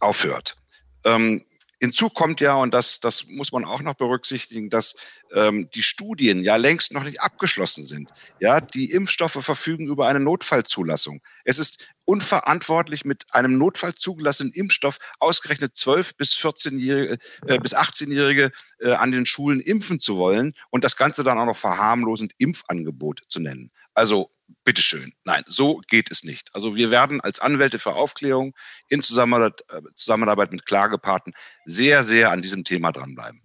aufhört. 0.00 0.56
Ähm, 1.04 1.42
Hinzu 1.80 2.10
kommt 2.10 2.42
ja, 2.42 2.54
und 2.54 2.74
das, 2.74 3.00
das 3.00 3.26
muss 3.26 3.52
man 3.52 3.64
auch 3.64 3.80
noch 3.80 3.94
berücksichtigen, 3.94 4.68
dass 4.68 4.96
ähm, 5.32 5.70
die 5.74 5.82
Studien 5.82 6.44
ja 6.44 6.56
längst 6.56 6.92
noch 6.92 7.04
nicht 7.04 7.22
abgeschlossen 7.22 7.84
sind. 7.84 8.10
Ja, 8.38 8.60
die 8.60 8.90
Impfstoffe 8.90 9.38
verfügen 9.40 9.88
über 9.88 10.06
eine 10.06 10.20
Notfallzulassung. 10.20 11.22
Es 11.44 11.58
ist 11.58 11.88
unverantwortlich, 12.04 13.06
mit 13.06 13.24
einem 13.32 13.56
notfallzugelassenen 13.56 14.52
Impfstoff 14.52 14.98
ausgerechnet 15.20 15.74
12 15.74 16.16
bis 16.16 16.34
14-Jährige, 16.34 17.18
äh, 17.46 17.58
bis 17.58 17.74
18-Jährige 17.74 18.50
äh, 18.80 18.92
an 18.92 19.10
den 19.10 19.24
Schulen 19.24 19.60
impfen 19.60 20.00
zu 20.00 20.18
wollen 20.18 20.52
und 20.68 20.84
das 20.84 20.98
Ganze 20.98 21.24
dann 21.24 21.38
auch 21.38 21.46
noch 21.46 21.56
verharmlosend 21.56 22.32
Impfangebot 22.36 23.22
zu 23.28 23.40
nennen. 23.40 23.70
Also 23.94 24.30
bitteschön. 24.70 25.12
Nein, 25.24 25.42
so 25.48 25.82
geht 25.88 26.12
es 26.12 26.22
nicht. 26.22 26.50
Also 26.52 26.76
wir 26.76 26.92
werden 26.92 27.20
als 27.20 27.40
Anwälte 27.40 27.80
für 27.80 27.94
Aufklärung 27.94 28.54
in 28.86 29.02
Zusammenarbeit, 29.02 29.64
äh, 29.68 30.52
mit 30.52 30.64
Klagepaten 30.64 31.32
sehr, 31.64 32.04
sehr 32.04 32.30
an 32.30 32.40
diesem 32.40 32.62
Thema 32.62 32.92
dranbleiben. 32.92 33.42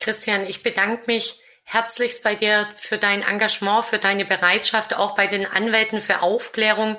Christian, 0.00 0.44
ich 0.44 0.64
bedanke 0.64 1.04
mich 1.06 1.40
herzlichst 1.62 2.24
bei 2.24 2.34
dir 2.34 2.68
für 2.76 2.98
dein 2.98 3.22
Engagement, 3.22 3.84
für 3.84 3.98
deine 3.98 4.24
Bereitschaft, 4.24 4.96
auch 4.96 5.14
bei 5.14 5.28
den 5.28 5.46
Anwälten 5.46 6.00
für 6.00 6.22
Aufklärung. 6.22 6.98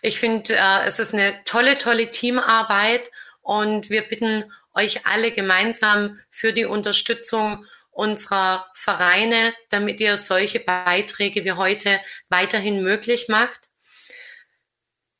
Ich 0.00 0.18
finde, 0.18 0.54
äh, 0.54 0.86
es 0.86 0.98
ist 0.98 1.12
eine 1.12 1.38
tolle, 1.44 1.76
tolle 1.76 2.10
Teamarbeit 2.10 3.10
und 3.42 3.90
wir 3.90 4.08
bitten 4.08 4.50
euch 4.72 5.04
alle 5.06 5.32
gemeinsam 5.32 6.18
für 6.30 6.54
die 6.54 6.64
Unterstützung 6.64 7.66
unserer 7.92 8.66
Vereine, 8.74 9.54
damit 9.70 10.00
ihr 10.00 10.16
solche 10.16 10.60
Beiträge 10.60 11.44
wie 11.44 11.52
heute 11.52 12.00
weiterhin 12.28 12.82
möglich 12.82 13.28
macht. 13.28 13.68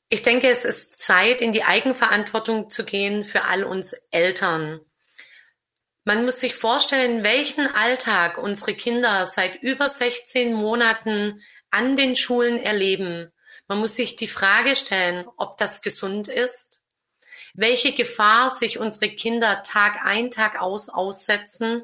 Ich 0.08 0.22
denke, 0.22 0.48
es 0.48 0.64
ist 0.64 0.98
Zeit, 0.98 1.40
in 1.40 1.52
die 1.52 1.64
Eigenverantwortung 1.64 2.68
zu 2.68 2.84
gehen 2.84 3.24
für 3.24 3.44
all 3.44 3.64
uns 3.64 3.92
Eltern. 4.10 4.80
Man 6.04 6.24
muss 6.24 6.40
sich 6.40 6.54
vorstellen, 6.54 7.22
welchen 7.22 7.66
Alltag 7.66 8.36
unsere 8.36 8.74
Kinder 8.74 9.24
seit 9.24 9.62
über 9.62 9.88
16 9.88 10.52
Monaten 10.52 11.42
an 11.70 11.96
den 11.96 12.16
Schulen 12.16 12.58
erleben. 12.58 13.32
Man 13.68 13.78
muss 13.78 13.96
sich 13.96 14.16
die 14.16 14.28
Frage 14.28 14.74
stellen, 14.74 15.26
ob 15.36 15.56
das 15.58 15.80
gesund 15.80 16.28
ist, 16.28 16.80
welche 17.54 17.92
Gefahr 17.92 18.50
sich 18.50 18.78
unsere 18.78 19.10
Kinder 19.10 19.62
Tag 19.62 19.98
ein, 20.04 20.30
Tag 20.30 20.60
aus 20.60 20.88
aussetzen 20.88 21.82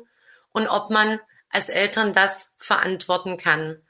und 0.58 0.66
ob 0.66 0.90
man 0.90 1.20
als 1.50 1.68
Eltern 1.68 2.12
das 2.12 2.54
verantworten 2.58 3.38
kann. 3.38 3.80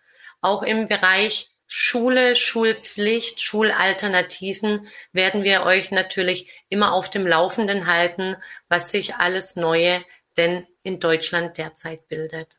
Auch 0.43 0.63
im 0.63 0.87
Bereich 0.87 1.49
Schule, 1.67 2.37
Schulpflicht, 2.37 3.41
Schulalternativen 3.41 4.87
werden 5.13 5.45
wir 5.45 5.63
euch 5.63 5.91
natürlich 5.91 6.63
immer 6.69 6.93
auf 6.93 7.09
dem 7.09 7.27
Laufenden 7.27 7.87
halten, 7.87 8.37
was 8.69 8.91
sich 8.91 9.17
alles 9.17 9.57
Neue 9.57 10.05
denn 10.37 10.67
in 10.83 11.01
Deutschland 11.01 11.57
derzeit 11.57 12.07
bildet. 12.09 12.58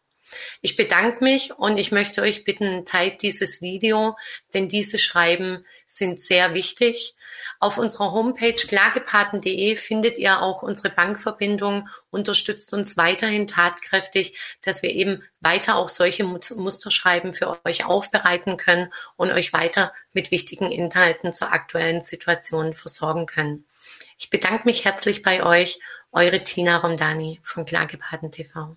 Ich 0.61 0.75
bedanke 0.75 1.23
mich 1.23 1.53
und 1.53 1.77
ich 1.77 1.91
möchte 1.91 2.21
euch 2.21 2.43
bitten, 2.43 2.85
teilt 2.85 3.21
dieses 3.21 3.61
Video, 3.61 4.15
denn 4.53 4.67
diese 4.67 4.99
Schreiben 4.99 5.65
sind 5.85 6.21
sehr 6.21 6.53
wichtig. 6.53 7.15
Auf 7.59 7.77
unserer 7.77 8.11
Homepage 8.11 8.53
klagepaten.de 8.53 9.75
findet 9.75 10.17
ihr 10.17 10.41
auch 10.41 10.61
unsere 10.63 10.93
Bankverbindung, 10.93 11.87
unterstützt 12.09 12.73
uns 12.73 12.97
weiterhin 12.97 13.47
tatkräftig, 13.47 14.57
dass 14.61 14.81
wir 14.83 14.91
eben 14.91 15.23
weiter 15.41 15.75
auch 15.75 15.89
solche 15.89 16.23
Musterschreiben 16.23 17.33
für 17.33 17.65
euch 17.65 17.85
aufbereiten 17.85 18.57
können 18.57 18.91
und 19.15 19.31
euch 19.31 19.53
weiter 19.53 19.93
mit 20.13 20.31
wichtigen 20.31 20.71
Inhalten 20.71 21.33
zur 21.33 21.51
aktuellen 21.51 22.01
Situation 22.01 22.73
versorgen 22.73 23.25
können. 23.25 23.65
Ich 24.17 24.29
bedanke 24.29 24.65
mich 24.65 24.85
herzlich 24.85 25.21
bei 25.21 25.43
euch, 25.43 25.79
eure 26.11 26.43
Tina 26.43 26.77
Romdani 26.77 27.39
von 27.43 27.65
Klagepaten 27.65 28.31
TV. 28.31 28.75